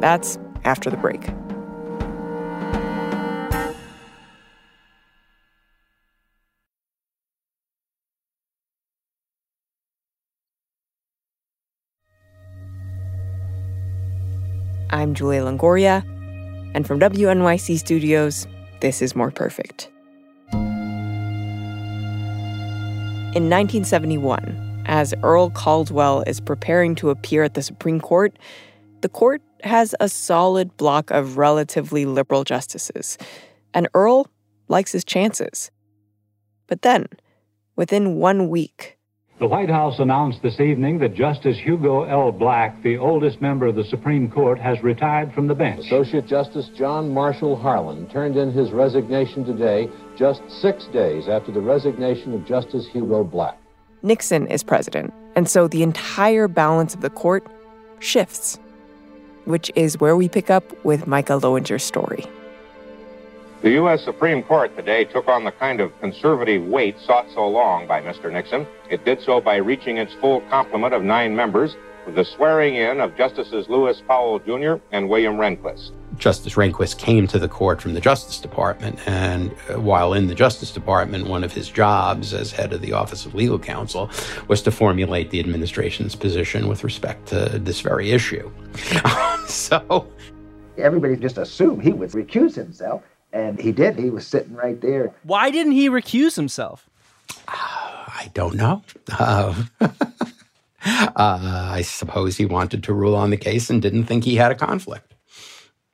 That's 0.00 0.38
after 0.64 0.90
the 0.90 0.96
break. 0.96 1.28
I'm 14.92 15.14
Julia 15.14 15.40
Longoria, 15.40 16.04
and 16.74 16.86
from 16.86 17.00
WNYC 17.00 17.78
Studios, 17.78 18.46
this 18.80 19.00
is 19.00 19.16
More 19.16 19.30
Perfect. 19.30 19.90
In 23.32 23.48
1971, 23.48 24.84
as 24.84 25.14
Earl 25.22 25.48
Caldwell 25.48 26.24
is 26.26 26.40
preparing 26.40 26.94
to 26.96 27.08
appear 27.08 27.42
at 27.42 27.54
the 27.54 27.62
Supreme 27.62 28.02
Court, 28.02 28.38
the 29.00 29.08
court 29.08 29.40
has 29.64 29.94
a 29.98 30.10
solid 30.10 30.76
block 30.76 31.10
of 31.10 31.38
relatively 31.38 32.04
liberal 32.04 32.44
justices, 32.44 33.16
and 33.72 33.88
Earl 33.94 34.26
likes 34.68 34.92
his 34.92 35.04
chances. 35.04 35.70
But 36.66 36.82
then, 36.82 37.06
within 37.76 38.16
one 38.16 38.50
week, 38.50 38.98
the 39.42 39.48
White 39.48 39.68
House 39.68 39.98
announced 39.98 40.40
this 40.40 40.60
evening 40.60 41.00
that 41.00 41.16
Justice 41.16 41.58
Hugo 41.58 42.04
L. 42.04 42.30
Black, 42.30 42.80
the 42.84 42.96
oldest 42.96 43.40
member 43.40 43.66
of 43.66 43.74
the 43.74 43.82
Supreme 43.82 44.30
Court, 44.30 44.56
has 44.56 44.80
retired 44.84 45.34
from 45.34 45.48
the 45.48 45.54
bench. 45.54 45.84
Associate 45.86 46.24
Justice 46.24 46.70
John 46.78 47.12
Marshall 47.12 47.56
Harlan 47.56 48.08
turned 48.08 48.36
in 48.36 48.52
his 48.52 48.70
resignation 48.70 49.44
today, 49.44 49.88
just 50.16 50.42
six 50.48 50.86
days 50.92 51.26
after 51.26 51.50
the 51.50 51.60
resignation 51.60 52.32
of 52.34 52.46
Justice 52.46 52.86
Hugo 52.92 53.24
Black. 53.24 53.58
Nixon 54.04 54.46
is 54.46 54.62
president, 54.62 55.12
and 55.34 55.48
so 55.48 55.66
the 55.66 55.82
entire 55.82 56.46
balance 56.46 56.94
of 56.94 57.00
the 57.00 57.10
court 57.10 57.44
shifts, 57.98 58.60
which 59.46 59.72
is 59.74 59.98
where 59.98 60.14
we 60.14 60.28
pick 60.28 60.50
up 60.50 60.62
with 60.84 61.08
Micah 61.08 61.32
Loewinger's 61.32 61.82
story. 61.82 62.24
The 63.62 63.70
U.S. 63.74 64.02
Supreme 64.02 64.42
Court 64.42 64.74
today 64.76 65.04
took 65.04 65.28
on 65.28 65.44
the 65.44 65.52
kind 65.52 65.80
of 65.80 65.92
conservative 66.00 66.66
weight 66.66 66.98
sought 66.98 67.30
so 67.32 67.46
long 67.46 67.86
by 67.86 68.00
Mr. 68.00 68.32
Nixon. 68.32 68.66
It 68.90 69.04
did 69.04 69.20
so 69.22 69.40
by 69.40 69.54
reaching 69.54 69.98
its 69.98 70.12
full 70.14 70.40
complement 70.50 70.92
of 70.92 71.04
nine 71.04 71.36
members 71.36 71.76
with 72.04 72.16
the 72.16 72.24
swearing 72.24 72.74
in 72.74 73.00
of 73.00 73.16
Justices 73.16 73.68
Lewis 73.68 74.02
Powell 74.08 74.40
Jr. 74.40 74.82
and 74.90 75.08
William 75.08 75.36
Rehnquist. 75.36 75.92
Justice 76.18 76.54
Rehnquist 76.54 76.98
came 76.98 77.28
to 77.28 77.38
the 77.38 77.46
court 77.46 77.80
from 77.80 77.94
the 77.94 78.00
Justice 78.00 78.40
Department, 78.40 78.98
and 79.06 79.54
uh, 79.70 79.80
while 79.80 80.12
in 80.12 80.26
the 80.26 80.34
Justice 80.34 80.72
Department, 80.72 81.28
one 81.28 81.44
of 81.44 81.52
his 81.52 81.68
jobs 81.68 82.34
as 82.34 82.50
head 82.50 82.72
of 82.72 82.80
the 82.80 82.92
Office 82.92 83.26
of 83.26 83.32
Legal 83.36 83.60
Counsel 83.60 84.10
was 84.48 84.60
to 84.62 84.72
formulate 84.72 85.30
the 85.30 85.38
administration's 85.38 86.16
position 86.16 86.66
with 86.66 86.82
respect 86.82 87.28
to 87.28 87.60
this 87.60 87.80
very 87.80 88.10
issue. 88.10 88.50
so. 89.46 90.08
Everybody 90.76 91.14
just 91.14 91.38
assumed 91.38 91.84
he 91.84 91.92
would 91.92 92.10
recuse 92.10 92.56
himself. 92.56 93.04
And 93.32 93.60
he 93.60 93.72
did. 93.72 93.98
He 93.98 94.10
was 94.10 94.26
sitting 94.26 94.54
right 94.54 94.80
there. 94.80 95.14
Why 95.22 95.50
didn't 95.50 95.72
he 95.72 95.88
recuse 95.88 96.36
himself? 96.36 96.88
Uh, 97.48 97.52
I 97.52 98.30
don't 98.34 98.54
know. 98.54 98.82
Uh, 99.10 99.54
uh, 99.80 99.90
I 101.16 101.82
suppose 101.82 102.36
he 102.36 102.44
wanted 102.44 102.82
to 102.84 102.92
rule 102.92 103.14
on 103.14 103.30
the 103.30 103.36
case 103.36 103.70
and 103.70 103.80
didn't 103.80 104.04
think 104.04 104.24
he 104.24 104.36
had 104.36 104.52
a 104.52 104.56
conflict. 104.56 105.14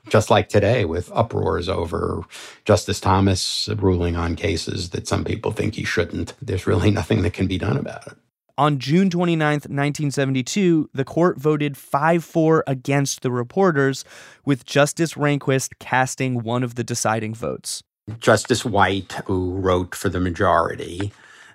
Just 0.08 0.30
like 0.30 0.48
today, 0.48 0.84
with 0.84 1.12
uproars 1.12 1.68
over 1.68 2.22
Justice 2.64 2.98
Thomas 2.98 3.68
ruling 3.76 4.16
on 4.16 4.36
cases 4.36 4.90
that 4.90 5.06
some 5.06 5.22
people 5.22 5.52
think 5.52 5.74
he 5.74 5.84
shouldn't, 5.84 6.32
there's 6.40 6.66
really 6.66 6.90
nothing 6.90 7.22
that 7.22 7.34
can 7.34 7.46
be 7.46 7.58
done 7.58 7.76
about 7.76 8.06
it. 8.06 8.14
On 8.58 8.80
June 8.80 9.08
29, 9.08 9.38
1972, 9.38 10.90
the 10.92 11.04
court 11.04 11.38
voted 11.38 11.76
5 11.76 12.24
4 12.24 12.64
against 12.66 13.22
the 13.22 13.30
reporters, 13.30 14.04
with 14.44 14.66
Justice 14.66 15.14
Rehnquist 15.14 15.74
casting 15.78 16.42
one 16.42 16.64
of 16.64 16.74
the 16.74 16.82
deciding 16.82 17.36
votes. 17.36 17.84
Justice 18.18 18.64
White, 18.64 19.12
who 19.26 19.52
wrote 19.52 19.94
for 19.94 20.08
the 20.08 20.18
majority, 20.18 21.12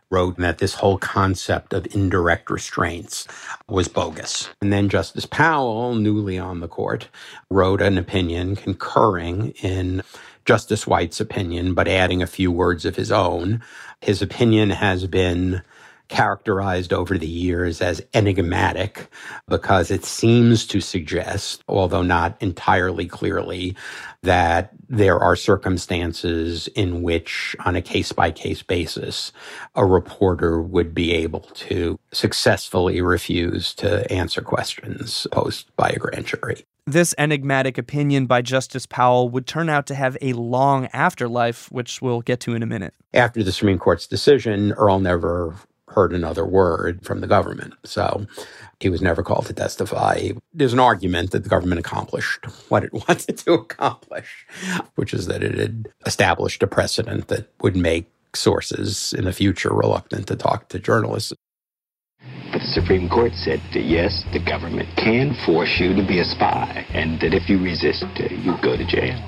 wrote 0.10 0.38
that 0.38 0.60
this 0.60 0.76
whole 0.76 0.98
concept 0.98 1.74
of 1.74 1.94
indirect 1.94 2.50
restraints 2.50 3.28
was 3.68 3.89
bogus. 3.89 4.50
And 4.62 4.72
then 4.72 4.88
Justice 4.88 5.26
Powell, 5.26 5.96
newly 5.96 6.39
on 6.39 6.62
the 6.62 6.70
court, 6.70 7.10
wrote 7.50 7.82
an 7.82 7.98
opinion 7.98 8.56
concurring 8.56 9.50
in 9.62 10.04
Justice 10.46 10.88
White's 10.88 11.20
opinion, 11.20 11.74
but 11.74 11.89
adding 11.89 12.22
a 12.22 12.28
few 12.28 12.50
words 12.50 12.86
of 12.86 12.96
his 12.96 13.12
own. 13.12 13.62
His 14.00 14.22
opinion 14.22 14.70
has 14.70 15.06
been 15.06 15.63
characterized 16.08 16.94
over 16.94 17.18
the 17.18 17.28
years 17.28 17.82
as 17.82 18.02
enigmatic 18.13 19.08
because 19.48 19.89
it 19.89 20.06
seems 20.06 20.66
to 20.68 20.80
suggest, 20.80 21.63
although 21.68 22.04
not 22.04 22.36
entirely 22.42 23.06
clearly, 23.06 23.76
that 24.22 24.72
there 24.89 25.20
are 25.20 25.36
circumstances 25.36 26.68
in 26.70 27.02
which, 27.02 27.56
on 27.66 27.76
a 27.76 27.82
case 27.82 28.12
by 28.12 28.32
case 28.32 28.62
basis, 28.62 29.32
a 29.76 29.86
reporter 29.86 30.62
would 30.62 30.94
be 30.94 31.12
able 31.13 31.42
to 31.42 32.00
successfully 32.12 33.02
refuse 33.02 33.74
to 33.74 34.10
answer 34.12 34.42
questions 34.42 35.28
posed 35.32 35.76
by 35.76 35.89
a 35.89 35.98
grand 35.98 36.28
jury. 36.28 36.63
This 36.86 37.16
enigmatic 37.18 37.78
opinion 37.78 38.26
by 38.26 38.42
Justice 38.42 38.86
Powell 38.86 39.30
would 39.30 39.48
turn 39.48 39.70
out 39.70 39.88
to 39.88 39.96
have 39.96 40.18
a 40.22 40.34
long 40.34 40.88
afterlife, 40.88 41.72
which 41.72 42.02
we'll 42.02 42.22
get 42.22 42.42
to 42.42 42.56
in 42.56 42.62
a 42.62 42.66
minute. 42.66 42.94
After 43.13 43.42
the 43.42 43.54
Supreme 43.54 43.80
Court's 43.80 44.06
decision, 44.06 44.74
Earl 44.74 45.00
never 45.00 45.56
heard 45.93 46.13
another 46.13 46.45
word 46.45 47.06
from 47.06 47.21
the 47.21 47.27
government. 47.27 47.73
So 47.84 48.25
he 48.79 48.89
was 48.89 49.01
never 49.01 49.23
called 49.23 49.45
to 49.47 49.53
testify. 49.53 50.32
There's 50.53 50.73
an 50.73 50.79
argument 50.79 51.32
that 51.32 51.43
the 51.43 51.49
government 51.49 51.79
accomplished 51.79 52.45
what 52.69 52.84
it 52.84 52.93
wanted 53.08 53.38
to 53.39 53.53
accomplish, 53.53 54.45
which 54.95 55.13
is 55.13 55.27
that 55.27 55.43
it 55.43 55.58
had 55.58 55.89
established 56.06 56.62
a 56.63 56.67
precedent 56.67 57.27
that 57.29 57.49
would 57.62 57.75
make 57.75 58.10
sources 58.36 59.13
in 59.13 59.25
the 59.25 59.34
future 59.34 59.73
reluctant 59.73 60.27
to 60.27 60.36
talk 60.36 60.69
to 60.69 60.79
journalists. 60.79 61.34
But 62.51 62.60
the 62.60 62.67
Supreme 62.67 63.10
Court 63.10 63.34
said 63.34 63.62
that 63.73 63.84
yes, 63.84 64.23
the 64.32 64.39
government 64.39 64.89
can 64.97 65.36
force 65.45 65.79
you 65.79 65.95
to 65.95 66.06
be 66.08 66.19
a 66.19 66.25
spy, 66.25 66.86
and 66.89 67.19
that 67.21 67.34
if 67.34 67.49
you 67.49 67.62
resist, 67.62 68.03
uh, 68.03 68.23
you 68.29 68.56
go 68.62 68.77
to 68.77 68.86
jail. 68.86 69.19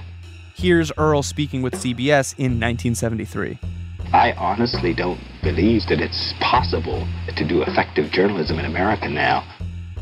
Here's 0.56 0.92
Earl 0.98 1.24
speaking 1.24 1.62
with 1.62 1.74
CBS 1.74 2.34
in 2.38 2.60
1973. 2.60 3.85
I 4.16 4.32
honestly 4.38 4.94
don't 4.94 5.20
believe 5.44 5.88
that 5.90 6.00
it's 6.00 6.34
possible 6.40 7.06
to 7.36 7.46
do 7.46 7.64
effective 7.64 8.12
journalism 8.12 8.58
in 8.60 8.66
America 8.66 9.10
now 9.10 9.44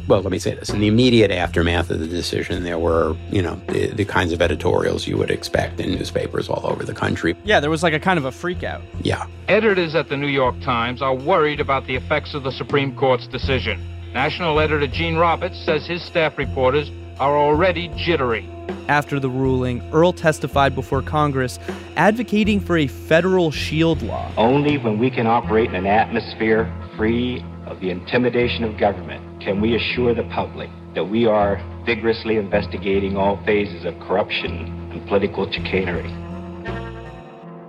well, 0.06 0.22
let 0.22 0.32
me 0.34 0.40
say 0.40 0.54
this. 0.54 0.70
In 0.70 0.82
the 0.82 0.88
immediate 0.88 1.32
aftermath 1.32 1.90
of 1.90 2.00
the 2.00 2.08
decision, 2.08 2.64
there 2.64 2.78
were, 2.78 3.16
you 3.32 3.42
know, 3.42 3.56
the, 3.70 3.88
the, 3.88 4.04
kinds 4.04 4.34
of 4.34 4.42
editorials 4.42 5.08
you 5.08 5.18
would 5.18 5.32
expect 5.32 5.80
in 5.80 5.92
newspapers 5.92 6.50
all 6.50 6.68
over 6.68 6.84
the 6.84 6.94
country. 6.94 7.38
Yeah, 7.46 7.62
there 7.62 7.70
was 7.70 7.84
like 7.84 7.94
a 7.94 8.00
kind 8.02 8.20
of 8.20 8.26
a 8.26 8.32
freakout. 8.32 8.82
Yeah. 9.02 9.28
Editors 9.48 9.96
at 9.96 10.10
the 10.10 10.18
New 10.18 10.28
York 10.28 10.60
Times 10.60 11.02
are 11.02 11.16
worried 11.16 11.62
about 11.62 11.88
the 11.88 11.96
effects 11.96 12.34
of 12.34 12.44
the 12.44 12.52
Supreme 12.52 12.94
Court's 12.98 13.28
decision. 13.28 13.82
National 14.14 14.60
editor 14.60 14.88
Gene 14.88 15.16
Roberts 15.16 15.58
says 15.64 15.88
his 15.88 16.04
staff 16.04 16.38
reporters 16.38 16.92
are 17.20 17.38
already 17.38 17.90
jittery. 17.98 18.50
After 18.88 19.20
the 19.20 19.30
ruling, 19.30 19.82
Earl 19.94 20.14
testified 20.14 20.76
before 20.76 21.02
Congress 21.02 21.60
advocating 21.96 22.60
for 22.60 22.78
a 22.78 22.88
federal 22.88 23.52
shield 23.52 24.02
law. 24.02 24.32
Only 24.38 24.78
when 24.78 25.00
we 25.00 25.10
can 25.10 25.28
operate 25.28 25.70
in 25.70 25.76
an 25.76 25.86
atmosphere 25.86 26.72
free 26.98 27.44
of 27.66 27.80
the 27.80 27.90
intimidation 27.90 28.64
of 28.64 28.78
government 28.78 29.42
can 29.42 29.62
we 29.62 29.76
assure 29.76 30.14
the 30.14 30.24
public 30.34 30.70
that 30.96 31.06
we 31.06 31.26
are 31.26 31.62
vigorously 31.86 32.38
investigating 32.38 33.18
all 33.18 33.44
phases 33.46 33.86
of 33.86 33.98
corruption 34.00 34.90
and 34.92 35.06
political 35.08 35.52
chicanery? 35.52 36.10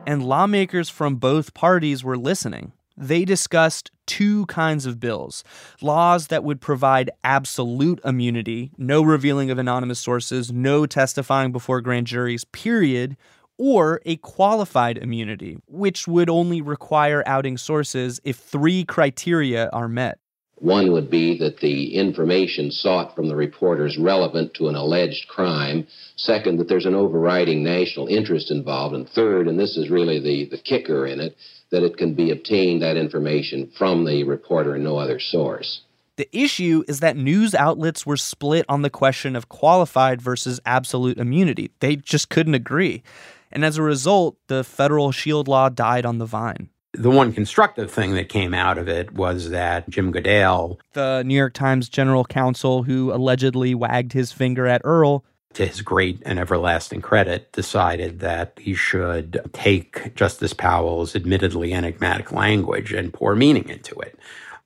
And 0.07 0.22
lawmakers 0.22 0.90
from 0.90 1.16
both 1.16 1.54
parties 1.54 2.04
were 2.04 2.18
listening. 2.18 2.72
They 2.96 3.24
discussed 3.24 3.90
two 4.07 4.46
kinds 4.46 4.87
of 4.87 5.00
bills 5.00 5.42
laws 5.80 6.28
that 6.28 6.44
would 6.44 6.61
provide 6.61 7.11
absolute 7.24 8.00
immunity, 8.04 8.70
no 8.76 9.02
revealing 9.02 9.50
of 9.50 9.59
anonymous 9.59 9.98
sources, 9.98 10.52
no 10.52 10.87
testifying 10.87 11.52
before 11.52 11.80
grand 11.80 12.07
juries, 12.07 12.44
period, 12.44 13.16
or 13.59 14.00
a 14.04 14.16
qualified 14.16 14.98
immunity, 14.98 15.59
which 15.66 16.07
would 16.07 16.28
only 16.28 16.61
require 16.61 17.22
outing 17.26 17.57
sources 17.57 18.20
if 18.24 18.37
three 18.37 18.85
criteria 18.85 19.68
are 19.70 19.88
met. 19.88 20.18
One 20.57 20.92
would 20.92 21.11
be 21.11 21.37
that 21.38 21.59
the 21.59 21.94
information 21.94 22.70
sought 22.70 23.14
from 23.14 23.28
the 23.28 23.37
reporter 23.37 23.87
is 23.87 23.98
relevant 23.98 24.54
to 24.54 24.68
an 24.68 24.76
alleged 24.76 25.28
crime. 25.28 25.87
Second, 26.16 26.59
that 26.59 26.68
there's 26.68 26.87
an 26.87 26.94
overriding 26.94 27.62
national 27.62 28.07
interest 28.07 28.50
involved. 28.50 28.94
And 28.94 29.09
third, 29.09 29.48
and 29.48 29.59
this 29.59 29.76
is 29.76 29.90
really 29.90 30.20
the, 30.20 30.48
the 30.50 30.62
kicker 30.62 31.07
in 31.07 31.20
it, 31.20 31.37
that 31.74 31.82
it 31.82 31.96
can 31.96 32.14
be 32.14 32.30
obtained, 32.30 32.82
that 32.82 32.96
information, 32.96 33.68
from 33.76 34.04
the 34.04 34.22
reporter 34.22 34.76
and 34.76 34.84
no 34.84 34.96
other 34.96 35.18
source. 35.18 35.82
The 36.16 36.28
issue 36.30 36.84
is 36.87 37.00
that 37.00 37.16
news 37.16 37.52
outlets 37.52 38.06
were 38.06 38.16
split 38.16 38.64
on 38.68 38.82
the 38.82 38.90
question 38.90 39.34
of 39.34 39.48
qualified 39.48 40.22
versus 40.22 40.60
absolute 40.64 41.18
immunity. 41.18 41.72
They 41.80 41.96
just 41.96 42.30
couldn't 42.30 42.54
agree. 42.54 43.02
And 43.50 43.64
as 43.64 43.76
a 43.76 43.82
result, 43.82 44.37
the 44.46 44.62
federal 44.62 45.10
shield 45.10 45.48
law 45.48 45.68
died 45.68 46.06
on 46.06 46.18
the 46.18 46.26
vine. 46.26 46.68
The 46.92 47.10
one 47.10 47.32
constructive 47.32 47.90
thing 47.90 48.14
that 48.14 48.28
came 48.28 48.54
out 48.54 48.78
of 48.78 48.88
it 48.88 49.12
was 49.12 49.50
that 49.50 49.90
Jim 49.90 50.12
Goodale, 50.12 50.78
the 50.92 51.24
New 51.26 51.34
York 51.34 51.54
Times 51.54 51.88
general 51.88 52.24
counsel 52.24 52.84
who 52.84 53.12
allegedly 53.12 53.74
wagged 53.74 54.12
his 54.12 54.30
finger 54.30 54.68
at 54.68 54.80
Earl, 54.84 55.24
to 55.55 55.67
his 55.67 55.83
great 55.83 56.23
and 56.25 56.38
everlasting 56.38 57.01
credit, 57.01 57.53
decided 57.53 58.21
that 58.21 58.59
he 58.61 58.75
should 58.75 59.40
take 59.53 60.14
Justice 60.14 60.53
Powell's 60.53 61.17
admittedly 61.17 61.73
enigmatic 61.73 62.33
language 62.33 62.93
and 62.93 63.12
pour 63.12 63.35
meaning 63.35 63.69
into 63.69 63.99
it. 64.01 64.19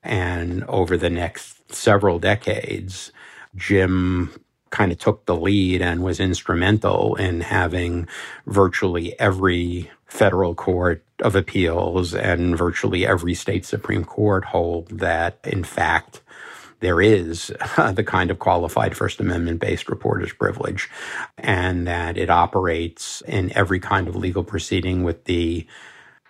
And 0.02 0.64
over 0.64 0.96
the 0.96 1.10
next 1.10 1.74
several 1.74 2.18
decades, 2.18 3.12
Jim 3.56 4.32
kind 4.70 4.92
of 4.92 4.98
took 4.98 5.24
the 5.26 5.36
lead 5.36 5.80
and 5.82 6.02
was 6.02 6.20
instrumental 6.20 7.14
in 7.16 7.40
having 7.40 8.06
virtually 8.46 9.18
every 9.18 9.90
federal 10.06 10.54
court 10.54 11.04
of 11.20 11.34
appeals 11.34 12.14
and 12.14 12.56
virtually 12.56 13.06
every 13.06 13.34
state 13.34 13.64
Supreme 13.64 14.04
Court 14.04 14.44
hold 14.44 14.88
that, 14.98 15.38
in 15.44 15.64
fact, 15.64 16.20
there 16.80 17.00
is 17.00 17.46
the 17.92 18.04
kind 18.06 18.30
of 18.30 18.38
qualified 18.38 18.96
First 18.96 19.20
Amendment 19.20 19.60
based 19.60 19.88
reporter's 19.88 20.32
privilege, 20.32 20.88
and 21.36 21.86
that 21.86 22.16
it 22.16 22.30
operates 22.30 23.22
in 23.22 23.52
every 23.56 23.80
kind 23.80 24.08
of 24.08 24.16
legal 24.16 24.44
proceeding 24.44 25.02
with 25.02 25.24
the 25.24 25.66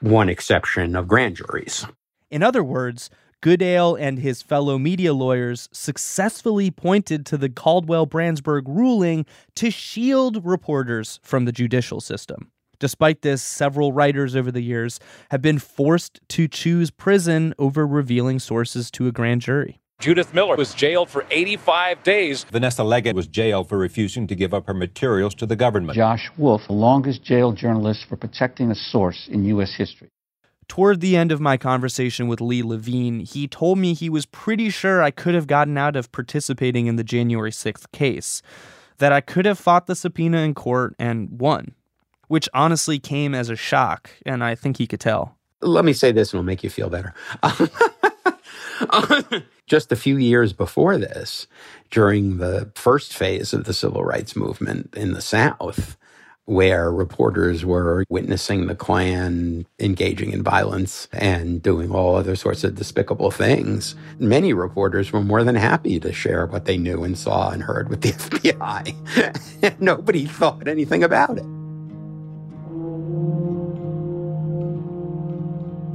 one 0.00 0.28
exception 0.28 0.94
of 0.94 1.08
grand 1.08 1.36
juries. 1.36 1.86
In 2.30 2.42
other 2.42 2.62
words, 2.62 3.10
Goodale 3.40 3.94
and 3.94 4.18
his 4.18 4.42
fellow 4.42 4.78
media 4.78 5.14
lawyers 5.14 5.68
successfully 5.72 6.70
pointed 6.70 7.24
to 7.26 7.36
the 7.36 7.48
Caldwell 7.48 8.06
Branzburg 8.06 8.64
ruling 8.66 9.26
to 9.54 9.70
shield 9.70 10.44
reporters 10.44 11.20
from 11.22 11.44
the 11.44 11.52
judicial 11.52 12.00
system. 12.00 12.50
Despite 12.80 13.22
this, 13.22 13.42
several 13.42 13.92
writers 13.92 14.36
over 14.36 14.50
the 14.50 14.60
years 14.60 15.00
have 15.30 15.42
been 15.42 15.58
forced 15.58 16.20
to 16.30 16.48
choose 16.48 16.90
prison 16.90 17.54
over 17.58 17.86
revealing 17.86 18.38
sources 18.38 18.90
to 18.92 19.06
a 19.06 19.12
grand 19.12 19.42
jury. 19.42 19.80
Judith 20.00 20.32
Miller 20.32 20.56
was 20.56 20.74
jailed 20.74 21.10
for 21.10 21.26
85 21.30 22.02
days. 22.02 22.44
Vanessa 22.44 22.84
Leggett 22.84 23.16
was 23.16 23.26
jailed 23.26 23.68
for 23.68 23.76
refusing 23.76 24.26
to 24.28 24.34
give 24.34 24.54
up 24.54 24.66
her 24.66 24.74
materials 24.74 25.34
to 25.34 25.46
the 25.46 25.56
government. 25.56 25.96
Josh 25.96 26.30
Wolf, 26.36 26.62
the 26.68 26.72
longest 26.72 27.24
jailed 27.24 27.56
journalist 27.56 28.06
for 28.08 28.16
protecting 28.16 28.70
a 28.70 28.74
source 28.74 29.28
in 29.30 29.44
U.S. 29.46 29.74
history. 29.76 30.08
Toward 30.68 31.00
the 31.00 31.16
end 31.16 31.32
of 31.32 31.40
my 31.40 31.56
conversation 31.56 32.28
with 32.28 32.40
Lee 32.40 32.62
Levine, 32.62 33.20
he 33.20 33.48
told 33.48 33.78
me 33.78 33.94
he 33.94 34.08
was 34.08 34.26
pretty 34.26 34.70
sure 34.70 35.02
I 35.02 35.10
could 35.10 35.34
have 35.34 35.46
gotten 35.46 35.76
out 35.76 35.96
of 35.96 36.12
participating 36.12 36.86
in 36.86 36.96
the 36.96 37.04
January 37.04 37.50
6th 37.50 37.90
case, 37.90 38.42
that 38.98 39.12
I 39.12 39.20
could 39.20 39.46
have 39.46 39.58
fought 39.58 39.86
the 39.86 39.96
subpoena 39.96 40.38
in 40.38 40.54
court 40.54 40.94
and 40.98 41.40
won 41.40 41.74
which 42.28 42.48
honestly 42.54 42.98
came 42.98 43.34
as 43.34 43.50
a 43.50 43.56
shock, 43.56 44.10
and 44.24 44.44
I 44.44 44.54
think 44.54 44.76
he 44.76 44.86
could 44.86 45.00
tell. 45.00 45.36
Let 45.60 45.84
me 45.84 45.92
say 45.92 46.12
this 46.12 46.32
and 46.32 46.38
it'll 46.38 46.46
make 46.46 46.62
you 46.62 46.70
feel 46.70 46.88
better. 46.88 47.12
Just 49.66 49.92
a 49.92 49.96
few 49.96 50.16
years 50.16 50.52
before 50.52 50.96
this, 50.96 51.46
during 51.90 52.38
the 52.38 52.70
first 52.74 53.12
phase 53.12 53.52
of 53.52 53.64
the 53.64 53.74
civil 53.74 54.04
rights 54.04 54.34
movement 54.34 54.94
in 54.96 55.12
the 55.12 55.20
South, 55.20 55.96
where 56.46 56.90
reporters 56.90 57.64
were 57.66 58.04
witnessing 58.08 58.66
the 58.66 58.74
Klan 58.74 59.66
engaging 59.78 60.32
in 60.32 60.42
violence 60.42 61.06
and 61.12 61.62
doing 61.62 61.90
all 61.90 62.16
other 62.16 62.36
sorts 62.36 62.64
of 62.64 62.74
despicable 62.74 63.30
things. 63.30 63.94
Many 64.18 64.54
reporters 64.54 65.12
were 65.12 65.22
more 65.22 65.44
than 65.44 65.56
happy 65.56 66.00
to 66.00 66.12
share 66.12 66.46
what 66.46 66.64
they 66.64 66.78
knew 66.78 67.04
and 67.04 67.18
saw 67.18 67.50
and 67.50 67.62
heard 67.62 67.90
with 67.90 68.00
the 68.00 68.12
FBI. 68.12 69.80
Nobody 69.80 70.24
thought 70.24 70.66
anything 70.66 71.04
about 71.04 71.36
it. 71.36 71.57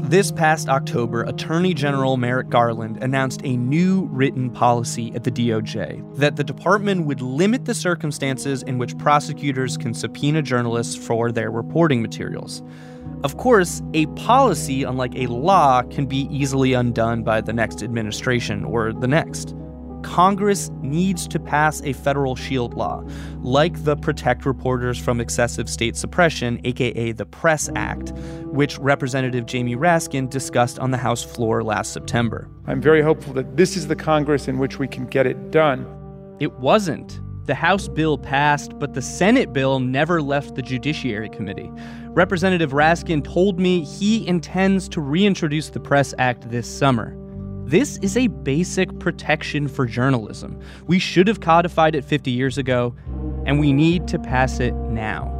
This 0.03 0.33
past 0.33 0.67
October, 0.67 1.23
Attorney 1.23 1.73
General 1.73 2.17
Merrick 2.17 2.49
Garland 2.49 3.01
announced 3.01 3.39
a 3.45 3.55
new 3.55 4.09
written 4.11 4.49
policy 4.49 5.15
at 5.15 5.23
the 5.23 5.31
DOJ 5.31 6.17
that 6.17 6.35
the 6.35 6.43
department 6.43 7.05
would 7.05 7.21
limit 7.21 7.63
the 7.63 7.73
circumstances 7.73 8.63
in 8.63 8.77
which 8.77 8.97
prosecutors 8.97 9.77
can 9.77 9.93
subpoena 9.93 10.41
journalists 10.41 10.93
for 10.93 11.31
their 11.31 11.49
reporting 11.49 12.01
materials. 12.01 12.61
Of 13.23 13.37
course, 13.37 13.81
a 13.93 14.05
policy, 14.07 14.83
unlike 14.83 15.15
a 15.15 15.27
law, 15.27 15.83
can 15.83 16.05
be 16.05 16.27
easily 16.29 16.73
undone 16.73 17.23
by 17.23 17.39
the 17.39 17.53
next 17.53 17.81
administration 17.81 18.65
or 18.65 18.91
the 18.91 19.07
next. 19.07 19.55
Congress 20.03 20.69
needs 20.81 21.27
to 21.27 21.39
pass 21.39 21.81
a 21.81 21.93
federal 21.93 22.35
shield 22.35 22.75
law, 22.75 23.03
like 23.39 23.83
the 23.83 23.95
Protect 23.95 24.45
Reporters 24.45 24.99
from 24.99 25.19
Excessive 25.19 25.69
State 25.69 25.95
Suppression, 25.95 26.61
aka 26.63 27.11
the 27.11 27.25
Press 27.25 27.69
Act, 27.75 28.11
which 28.45 28.77
Representative 28.77 29.45
Jamie 29.45 29.75
Raskin 29.75 30.29
discussed 30.29 30.77
on 30.77 30.91
the 30.91 30.97
House 30.97 31.23
floor 31.23 31.63
last 31.63 31.93
September. 31.93 32.49
I'm 32.67 32.81
very 32.81 33.01
hopeful 33.01 33.33
that 33.33 33.57
this 33.57 33.75
is 33.75 33.87
the 33.87 33.95
Congress 33.95 34.47
in 34.47 34.59
which 34.59 34.77
we 34.77 34.87
can 34.87 35.07
get 35.07 35.25
it 35.25 35.51
done. 35.51 35.87
It 36.39 36.53
wasn't. 36.59 37.19
The 37.45 37.55
House 37.55 37.89
bill 37.89 38.17
passed, 38.17 38.79
but 38.79 38.93
the 38.93 39.01
Senate 39.01 39.51
bill 39.51 39.79
never 39.79 40.21
left 40.21 40.55
the 40.55 40.61
Judiciary 40.61 41.27
Committee. 41.29 41.69
Representative 42.07 42.71
Raskin 42.71 43.23
told 43.23 43.59
me 43.59 43.83
he 43.83 44.25
intends 44.27 44.87
to 44.89 45.01
reintroduce 45.01 45.69
the 45.69 45.79
Press 45.79 46.13
Act 46.17 46.49
this 46.49 46.67
summer. 46.67 47.17
This 47.65 47.97
is 48.01 48.17
a 48.17 48.27
basic 48.27 48.99
protection 48.99 49.69
for 49.69 49.85
journalism. 49.85 50.59
We 50.85 50.99
should 50.99 51.27
have 51.29 51.39
codified 51.39 51.95
it 51.95 52.03
50 52.03 52.29
years 52.29 52.57
ago, 52.57 52.93
and 53.45 53.57
we 53.59 53.71
need 53.71 54.07
to 54.09 54.19
pass 54.19 54.59
it 54.59 54.73
now. 54.73 55.31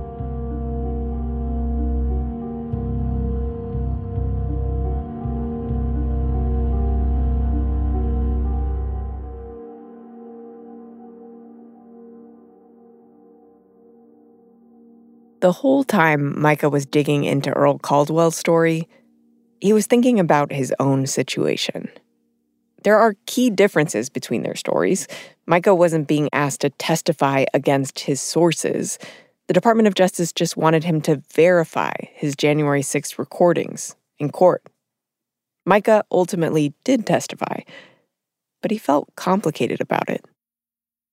The 15.42 15.52
whole 15.52 15.84
time 15.84 16.40
Micah 16.40 16.70
was 16.70 16.86
digging 16.86 17.26
into 17.26 17.52
Earl 17.52 17.78
Caldwell's 17.80 18.38
story, 18.38 18.88
he 19.60 19.74
was 19.74 19.88
thinking 19.88 20.18
about 20.18 20.54
his 20.54 20.74
own 20.80 21.06
situation. 21.06 21.90
There 22.84 23.00
are 23.00 23.15
key 23.26 23.50
differences 23.50 24.10
between 24.10 24.43
their 24.43 24.56
stories. 24.56 25.08
Micah 25.46 25.76
wasn't 25.76 26.08
being 26.08 26.30
asked 26.34 26.62
to 26.62 26.69
testify 26.69 27.46
against 27.54 28.02
his 28.02 28.22
sources. 28.22 29.00
The 29.48 29.54
Department 29.54 29.88
of 29.88 29.96
Justice 29.96 30.32
just 30.32 30.58
wanted 30.58 30.84
him 30.84 31.02
to 31.02 31.22
verify 31.34 31.93
his 32.13 32.36
January 32.36 32.82
6th 32.82 33.17
recordings 33.17 33.96
in 34.19 34.32
court. 34.32 34.63
Micah 35.65 36.04
ultimately 36.12 36.74
did 36.84 37.06
testify, 37.06 37.62
but 38.62 38.72
he 38.72 38.78
felt 38.78 39.15
complicated 39.15 39.80
about 39.80 40.10
it. 40.10 40.26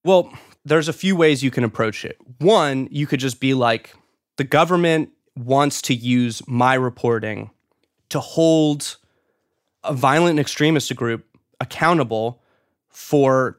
Well, 0.04 0.32
there's 0.64 0.88
a 0.88 0.92
few 0.92 1.14
ways 1.14 1.42
you 1.42 1.50
can 1.50 1.64
approach 1.64 2.04
it. 2.04 2.16
One, 2.38 2.88
you 2.90 3.06
could 3.06 3.20
just 3.20 3.40
be 3.40 3.54
like, 3.54 3.94
the 4.36 4.44
government 4.44 5.10
wants 5.36 5.82
to 5.82 5.94
use 5.94 6.42
my 6.48 6.74
reporting 6.74 7.50
to 8.08 8.18
hold 8.18 8.96
a 9.84 9.94
violent 9.94 10.38
extremist 10.38 10.94
group 10.96 11.26
accountable 11.60 12.42
for 12.88 13.58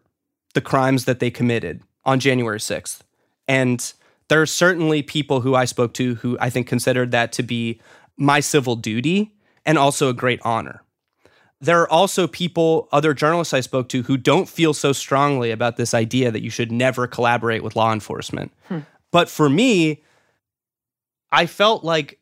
the 0.53 0.61
crimes 0.61 1.05
that 1.05 1.19
they 1.19 1.31
committed 1.31 1.81
on 2.03 2.19
January 2.19 2.59
6th. 2.59 3.01
And 3.47 3.93
there 4.27 4.41
are 4.41 4.45
certainly 4.47 5.01
people 5.01 5.41
who 5.41 5.55
I 5.55 5.65
spoke 5.65 5.93
to 5.95 6.15
who 6.15 6.37
I 6.39 6.49
think 6.49 6.67
considered 6.67 7.11
that 7.11 7.31
to 7.33 7.43
be 7.43 7.81
my 8.17 8.39
civil 8.39 8.75
duty 8.75 9.33
and 9.65 9.77
also 9.77 10.09
a 10.09 10.13
great 10.13 10.39
honor. 10.43 10.83
There 11.59 11.81
are 11.81 11.89
also 11.89 12.27
people, 12.27 12.87
other 12.91 13.13
journalists 13.13 13.53
I 13.53 13.59
spoke 13.59 13.87
to, 13.89 14.03
who 14.03 14.17
don't 14.17 14.49
feel 14.49 14.73
so 14.73 14.93
strongly 14.93 15.51
about 15.51 15.77
this 15.77 15.93
idea 15.93 16.31
that 16.31 16.41
you 16.41 16.49
should 16.49 16.71
never 16.71 17.07
collaborate 17.07 17.63
with 17.63 17.75
law 17.75 17.93
enforcement. 17.93 18.51
Hmm. 18.67 18.79
But 19.11 19.29
for 19.29 19.47
me, 19.47 20.01
I 21.31 21.45
felt 21.45 21.83
like 21.83 22.19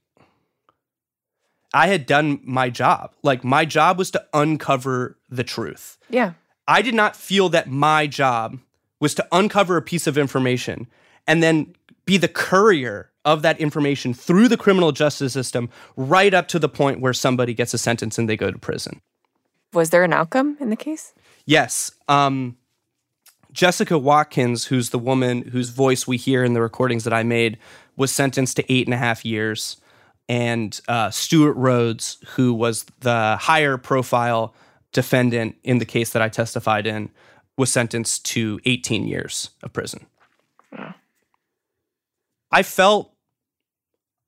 I 1.73 1.87
had 1.87 2.05
done 2.05 2.39
my 2.43 2.69
job. 2.69 3.13
Like 3.23 3.43
my 3.43 3.65
job 3.65 3.97
was 3.97 4.11
to 4.11 4.25
uncover 4.33 5.17
the 5.29 5.43
truth. 5.43 5.97
Yeah. 6.09 6.33
I 6.67 6.81
did 6.81 6.95
not 6.95 7.15
feel 7.15 7.49
that 7.49 7.69
my 7.69 8.07
job 8.07 8.59
was 8.99 9.13
to 9.15 9.27
uncover 9.31 9.77
a 9.77 9.81
piece 9.81 10.07
of 10.07 10.17
information 10.17 10.87
and 11.27 11.41
then 11.41 11.75
be 12.05 12.17
the 12.17 12.27
courier 12.27 13.11
of 13.25 13.41
that 13.43 13.59
information 13.59 14.13
through 14.13 14.47
the 14.47 14.57
criminal 14.57 14.91
justice 14.91 15.33
system 15.33 15.69
right 15.95 16.33
up 16.33 16.47
to 16.47 16.59
the 16.59 16.69
point 16.69 16.99
where 16.99 17.13
somebody 17.13 17.53
gets 17.53 17.73
a 17.73 17.77
sentence 17.77 18.17
and 18.17 18.27
they 18.27 18.37
go 18.37 18.51
to 18.51 18.57
prison. 18.57 19.01
Was 19.73 19.91
there 19.91 20.03
an 20.03 20.13
outcome 20.13 20.57
in 20.59 20.69
the 20.69 20.75
case? 20.75 21.13
Yes. 21.45 21.91
Um, 22.07 22.57
Jessica 23.51 23.97
Watkins, 23.97 24.65
who's 24.65 24.89
the 24.89 24.99
woman 24.99 25.43
whose 25.43 25.69
voice 25.69 26.07
we 26.07 26.17
hear 26.17 26.43
in 26.43 26.53
the 26.53 26.61
recordings 26.61 27.03
that 27.03 27.13
I 27.13 27.23
made, 27.23 27.57
was 27.95 28.11
sentenced 28.11 28.55
to 28.57 28.73
eight 28.73 28.87
and 28.87 28.93
a 28.93 28.97
half 28.97 29.25
years. 29.25 29.77
And 30.29 30.79
uh, 30.87 31.09
Stewart 31.09 31.57
Rhodes, 31.57 32.17
who 32.35 32.53
was 32.53 32.85
the 33.01 33.35
higher 33.37 33.77
profile 33.77 34.53
defendant 34.93 35.55
in 35.63 35.79
the 35.79 35.85
case 35.85 36.11
that 36.11 36.21
I 36.21 36.29
testified 36.29 36.87
in, 36.87 37.09
was 37.57 37.71
sentenced 37.71 38.25
to 38.25 38.59
18 38.65 39.07
years 39.07 39.49
of 39.63 39.73
prison. 39.73 40.05
Yeah. 40.71 40.93
I 42.51 42.63
felt 42.63 43.11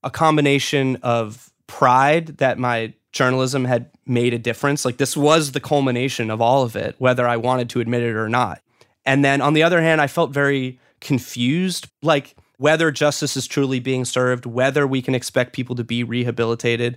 a 0.03 0.09
combination 0.09 0.97
of 1.03 1.51
pride 1.67 2.37
that 2.37 2.57
my 2.57 2.93
journalism 3.11 3.65
had 3.65 3.91
made 4.05 4.33
a 4.33 4.39
difference. 4.39 4.83
Like 4.83 4.97
this 4.97 5.15
was 5.15 5.51
the 5.51 5.59
culmination 5.59 6.31
of 6.31 6.41
all 6.41 6.63
of 6.63 6.75
it, 6.75 6.95
whether 6.97 7.27
I 7.27 7.37
wanted 7.37 7.69
to 7.71 7.79
admit 7.79 8.03
it 8.03 8.15
or 8.15 8.27
not. 8.27 8.61
And 9.05 9.23
then 9.23 9.41
on 9.41 9.53
the 9.53 9.63
other 9.63 9.81
hand, 9.81 10.01
I 10.01 10.07
felt 10.07 10.31
very 10.31 10.79
confused, 10.99 11.87
like 12.01 12.35
whether 12.61 12.91
justice 12.91 13.35
is 13.35 13.47
truly 13.47 13.79
being 13.79 14.05
served, 14.05 14.45
whether 14.45 14.85
we 14.85 15.01
can 15.01 15.15
expect 15.15 15.51
people 15.51 15.75
to 15.75 15.83
be 15.83 16.03
rehabilitated. 16.03 16.95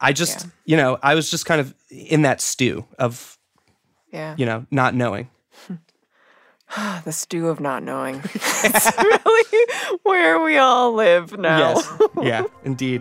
I 0.00 0.12
just, 0.12 0.40
Yeah. 0.44 0.50
you 0.64 0.76
know, 0.76 0.98
I 1.04 1.14
was 1.14 1.30
just 1.30 1.46
kind 1.46 1.60
of 1.60 1.72
in 1.88 2.22
that 2.22 2.40
stew 2.40 2.84
of, 2.98 3.38
Yeah. 4.10 4.34
you 4.36 4.44
know, 4.44 4.66
not 4.72 4.92
knowing. 4.96 5.30
the 7.04 7.12
stew 7.12 7.46
of 7.46 7.60
not 7.60 7.84
knowing. 7.84 8.22
it's 8.34 8.98
really 8.98 9.98
where 10.02 10.40
we 10.42 10.56
all 10.56 10.92
live 10.94 11.38
now. 11.38 11.58
Yes. 11.74 11.92
yeah, 12.20 12.42
indeed. 12.64 13.00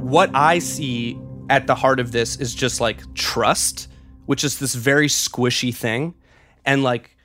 What 0.00 0.30
I 0.34 0.58
see 0.58 1.16
at 1.48 1.68
the 1.68 1.76
heart 1.76 2.00
of 2.00 2.10
this 2.10 2.34
is 2.36 2.52
just 2.52 2.80
like 2.80 3.14
trust, 3.14 3.86
which 4.26 4.42
is 4.42 4.58
this 4.58 4.74
very 4.74 5.06
squishy 5.06 5.72
thing. 5.72 6.14
And 6.64 6.82
like 6.82 7.16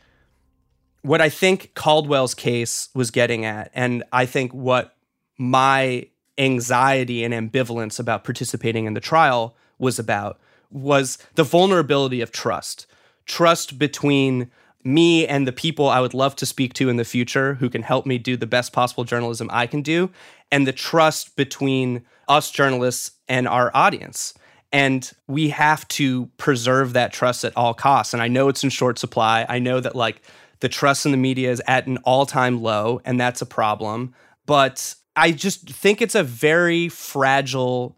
what 1.02 1.22
I 1.22 1.30
think 1.30 1.74
Caldwell's 1.74 2.34
case 2.34 2.90
was 2.94 3.12
getting 3.12 3.46
at, 3.46 3.72
and 3.74 4.04
I 4.12 4.26
think 4.26 4.54
what 4.54 4.96
my 5.38 6.08
anxiety 6.38 7.24
and 7.24 7.34
ambivalence 7.34 8.00
about 8.00 8.24
participating 8.24 8.86
in 8.86 8.94
the 8.94 9.00
trial 9.00 9.56
was 9.80 10.00
about, 10.00 10.40
was 10.70 11.18
the 11.36 11.44
vulnerability 11.44 12.22
of 12.22 12.32
trust. 12.32 12.88
Trust 13.26 13.80
between 13.80 14.52
me 14.84 15.28
and 15.28 15.48
the 15.48 15.52
people 15.52 15.90
I 15.90 16.00
would 16.00 16.14
love 16.14 16.36
to 16.38 16.46
speak 16.46 16.74
to 16.76 16.90
in 16.90 16.98
the 16.98 17.04
future 17.04 17.56
who 17.56 17.70
can 17.70 17.84
help 17.84 18.06
me 18.06 18.18
do 18.18 18.38
the 18.38 18.48
best 18.48 18.72
possible 18.72 19.04
journalism 19.04 19.50
I 19.52 19.68
can 19.68 19.82
do, 19.82 20.12
and 20.52 20.66
the 20.66 20.72
trust 20.72 21.36
between 21.36 22.06
us 22.28 22.52
journalists 22.52 23.12
and 23.28 23.48
our 23.48 23.72
audience. 23.74 24.34
And 24.78 25.12
we 25.26 25.50
have 25.50 25.88
to 25.88 26.28
preserve 26.38 26.94
that 26.94 27.12
trust 27.12 27.44
at 27.44 27.54
all 27.56 27.74
costs. 27.74 28.14
And 28.14 28.22
I 28.22 28.28
know 28.28 28.48
it's 28.48 28.64
in 28.64 28.70
short 28.70 29.00
supply. 29.00 29.44
I 29.50 29.58
know 29.58 29.80
that 29.80 29.96
like 29.96 30.22
the 30.60 30.70
trust 30.70 31.04
in 31.06 31.12
the 31.12 31.18
media 31.18 31.50
is 31.52 31.62
at 31.68 31.88
an 31.88 31.98
all 32.04 32.28
time 32.28 32.62
low, 32.62 33.02
and 33.04 33.20
that's 33.20 33.42
a 33.42 33.46
problem. 33.48 34.14
But 34.46 34.94
I 35.16 35.32
just 35.32 35.68
think 35.68 36.00
it's 36.00 36.14
a 36.14 36.24
very 36.24 36.90
fragile 36.90 37.98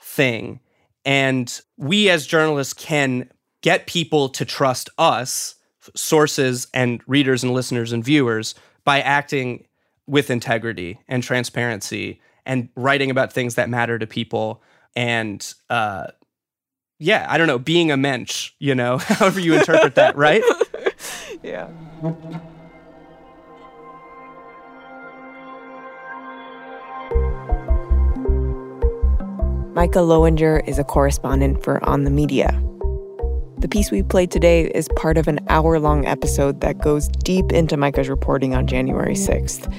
thing. 0.00 0.60
And 1.04 1.60
we 1.76 2.08
as 2.08 2.28
journalists 2.28 2.74
can 2.74 3.28
get 3.60 3.88
people 3.88 4.28
to 4.28 4.44
trust 4.44 4.88
us, 4.98 5.56
sources 5.96 6.68
and 6.72 7.00
readers 7.08 7.42
and 7.42 7.52
listeners 7.52 7.92
and 7.92 8.04
viewers, 8.04 8.54
by 8.84 9.00
acting 9.00 9.66
with 10.06 10.30
integrity 10.30 11.00
and 11.08 11.24
transparency 11.24 12.20
and 12.46 12.68
writing 12.76 13.10
about 13.10 13.32
things 13.32 13.56
that 13.56 13.68
matter 13.68 13.98
to 13.98 14.06
people. 14.06 14.62
And 14.96 15.52
uh, 15.68 16.08
yeah, 17.00 17.26
I 17.30 17.38
don't 17.38 17.46
know, 17.46 17.58
being 17.58 17.90
a 17.90 17.96
mensch, 17.96 18.52
you 18.58 18.74
know, 18.74 18.98
however 18.98 19.40
you 19.40 19.54
interpret 19.54 19.94
that, 19.96 20.16
right? 20.16 20.42
yeah. 21.42 21.68
Micah 29.72 30.00
Loewinger 30.00 30.68
is 30.68 30.78
a 30.78 30.84
correspondent 30.84 31.64
for 31.64 31.82
On 31.88 32.04
the 32.04 32.10
Media. 32.10 32.50
The 33.58 33.68
piece 33.68 33.90
we 33.90 34.02
played 34.02 34.30
today 34.30 34.66
is 34.66 34.88
part 34.96 35.16
of 35.16 35.26
an 35.26 35.40
hour 35.48 35.78
long 35.80 36.06
episode 36.06 36.60
that 36.60 36.78
goes 36.78 37.08
deep 37.08 37.50
into 37.50 37.78
Micah's 37.78 38.10
reporting 38.10 38.54
on 38.54 38.66
January 38.66 39.14
6th. 39.14 39.72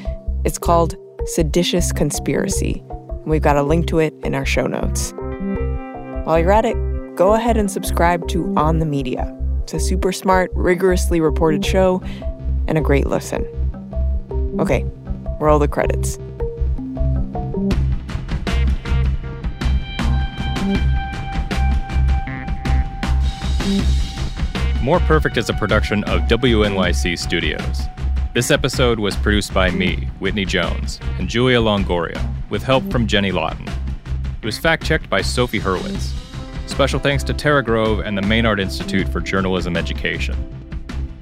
It's 0.43 0.57
called 0.57 0.95
Seditious 1.25 1.91
Conspiracy. 1.91 2.83
We've 3.25 3.41
got 3.43 3.57
a 3.57 3.63
link 3.63 3.85
to 3.87 3.99
it 3.99 4.13
in 4.23 4.33
our 4.33 4.45
show 4.45 4.65
notes. 4.65 5.13
While 6.25 6.39
you're 6.39 6.51
at 6.51 6.65
it, 6.65 6.90
go 7.21 7.35
ahead 7.35 7.55
and 7.55 7.69
subscribe 7.69 8.27
to 8.27 8.51
On 8.57 8.79
the 8.79 8.85
Media. 8.87 9.31
It's 9.61 9.75
a 9.75 9.79
super 9.79 10.11
smart, 10.11 10.49
rigorously 10.55 11.21
reported 11.21 11.63
show 11.63 12.01
and 12.67 12.79
a 12.79 12.81
great 12.81 13.05
listen. 13.05 13.45
Okay, 14.59 14.83
roll 15.39 15.59
the 15.59 15.67
credits. 15.67 16.17
More 24.81 24.99
Perfect 25.01 25.37
is 25.37 25.47
a 25.47 25.53
production 25.53 26.03
of 26.05 26.21
WNYC 26.21 27.19
Studios. 27.19 27.81
This 28.33 28.49
episode 28.49 28.99
was 28.99 29.15
produced 29.15 29.53
by 29.53 29.69
me, 29.69 30.09
Whitney 30.17 30.45
Jones, 30.45 30.99
and 31.19 31.29
Julia 31.29 31.59
Longoria, 31.59 32.19
with 32.49 32.63
help 32.63 32.83
from 32.91 33.05
Jenny 33.05 33.31
Lawton. 33.31 33.67
It 34.41 34.45
was 34.45 34.57
fact 34.57 34.83
checked 34.83 35.07
by 35.07 35.21
Sophie 35.21 35.59
Hurwitz. 35.59 36.20
Special 36.71 37.01
thanks 37.01 37.23
to 37.25 37.33
Tara 37.33 37.61
Grove 37.61 37.99
and 37.99 38.17
the 38.17 38.21
Maynard 38.23 38.59
Institute 38.59 39.07
for 39.09 39.19
Journalism 39.19 39.75
Education. 39.75 40.35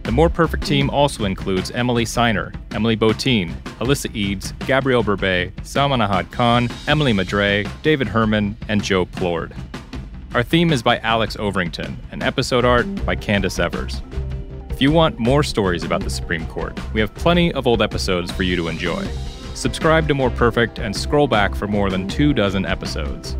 The 0.04 0.12
More 0.12 0.30
Perfect 0.30 0.66
team 0.66 0.92
also 0.92 1.26
includes 1.26 1.72
Emily 1.72 2.06
Siner, 2.06 2.56
Emily 2.72 2.96
Botein, 2.96 3.52
Alyssa 3.80 4.10
Edes, 4.14 4.54
Gabrielle 4.68 5.04
Berbey, 5.04 5.52
Salman 5.66 6.02
Ahad 6.02 6.32
Khan, 6.32 6.70
Emily 6.88 7.14
Mader, 7.14 7.70
David 7.82 8.08
Herman, 8.08 8.56
and 8.70 8.82
Joe 8.82 9.06
Plourde. 9.08 9.54
Our 10.34 10.44
theme 10.44 10.72
is 10.72 10.84
by 10.84 11.00
Alex 11.00 11.36
Overington, 11.36 11.96
and 12.12 12.24
episode 12.24 12.64
art 12.64 12.86
by 13.04 13.16
Candace 13.16 13.60
Evers. 13.60 14.02
If 14.70 14.82
you 14.82 14.92
want 14.92 15.20
more 15.20 15.44
stories 15.44 15.84
about 15.84 16.02
the 16.02 16.12
Supreme 16.12 16.46
Court, 16.46 16.80
we 16.94 17.02
have 17.02 17.14
plenty 17.16 17.52
of 17.54 17.66
old 17.68 17.82
episodes 17.82 18.32
for 18.32 18.44
you 18.44 18.56
to 18.56 18.68
enjoy. 18.68 19.06
Subscribe 19.56 20.08
to 20.08 20.14
More 20.14 20.30
Perfect 20.30 20.78
and 20.78 20.96
scroll 20.96 21.28
back 21.28 21.54
for 21.54 21.68
more 21.68 21.90
than 21.90 22.08
two 22.08 22.34
dozen 22.34 22.66
episodes. 22.66 23.36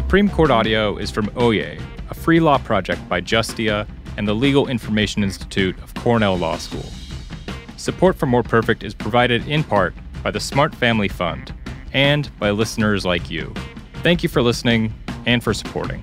Supreme 0.00 0.30
Court 0.30 0.50
audio 0.50 0.96
is 0.96 1.10
from 1.10 1.26
Oyez, 1.32 1.78
a 2.08 2.14
free 2.14 2.40
law 2.40 2.56
project 2.56 3.06
by 3.06 3.20
Justia 3.20 3.86
and 4.16 4.26
the 4.26 4.34
Legal 4.34 4.66
Information 4.66 5.22
Institute 5.22 5.78
of 5.82 5.92
Cornell 5.92 6.38
Law 6.38 6.56
School. 6.56 6.86
Support 7.76 8.16
for 8.16 8.24
More 8.24 8.42
Perfect 8.42 8.82
is 8.82 8.94
provided 8.94 9.46
in 9.46 9.62
part 9.62 9.94
by 10.22 10.30
the 10.30 10.40
Smart 10.40 10.74
Family 10.74 11.08
Fund 11.08 11.52
and 11.92 12.30
by 12.38 12.50
listeners 12.50 13.04
like 13.04 13.30
you. 13.30 13.52
Thank 13.96 14.22
you 14.22 14.30
for 14.30 14.40
listening 14.40 14.94
and 15.26 15.44
for 15.44 15.52
supporting. 15.52 16.02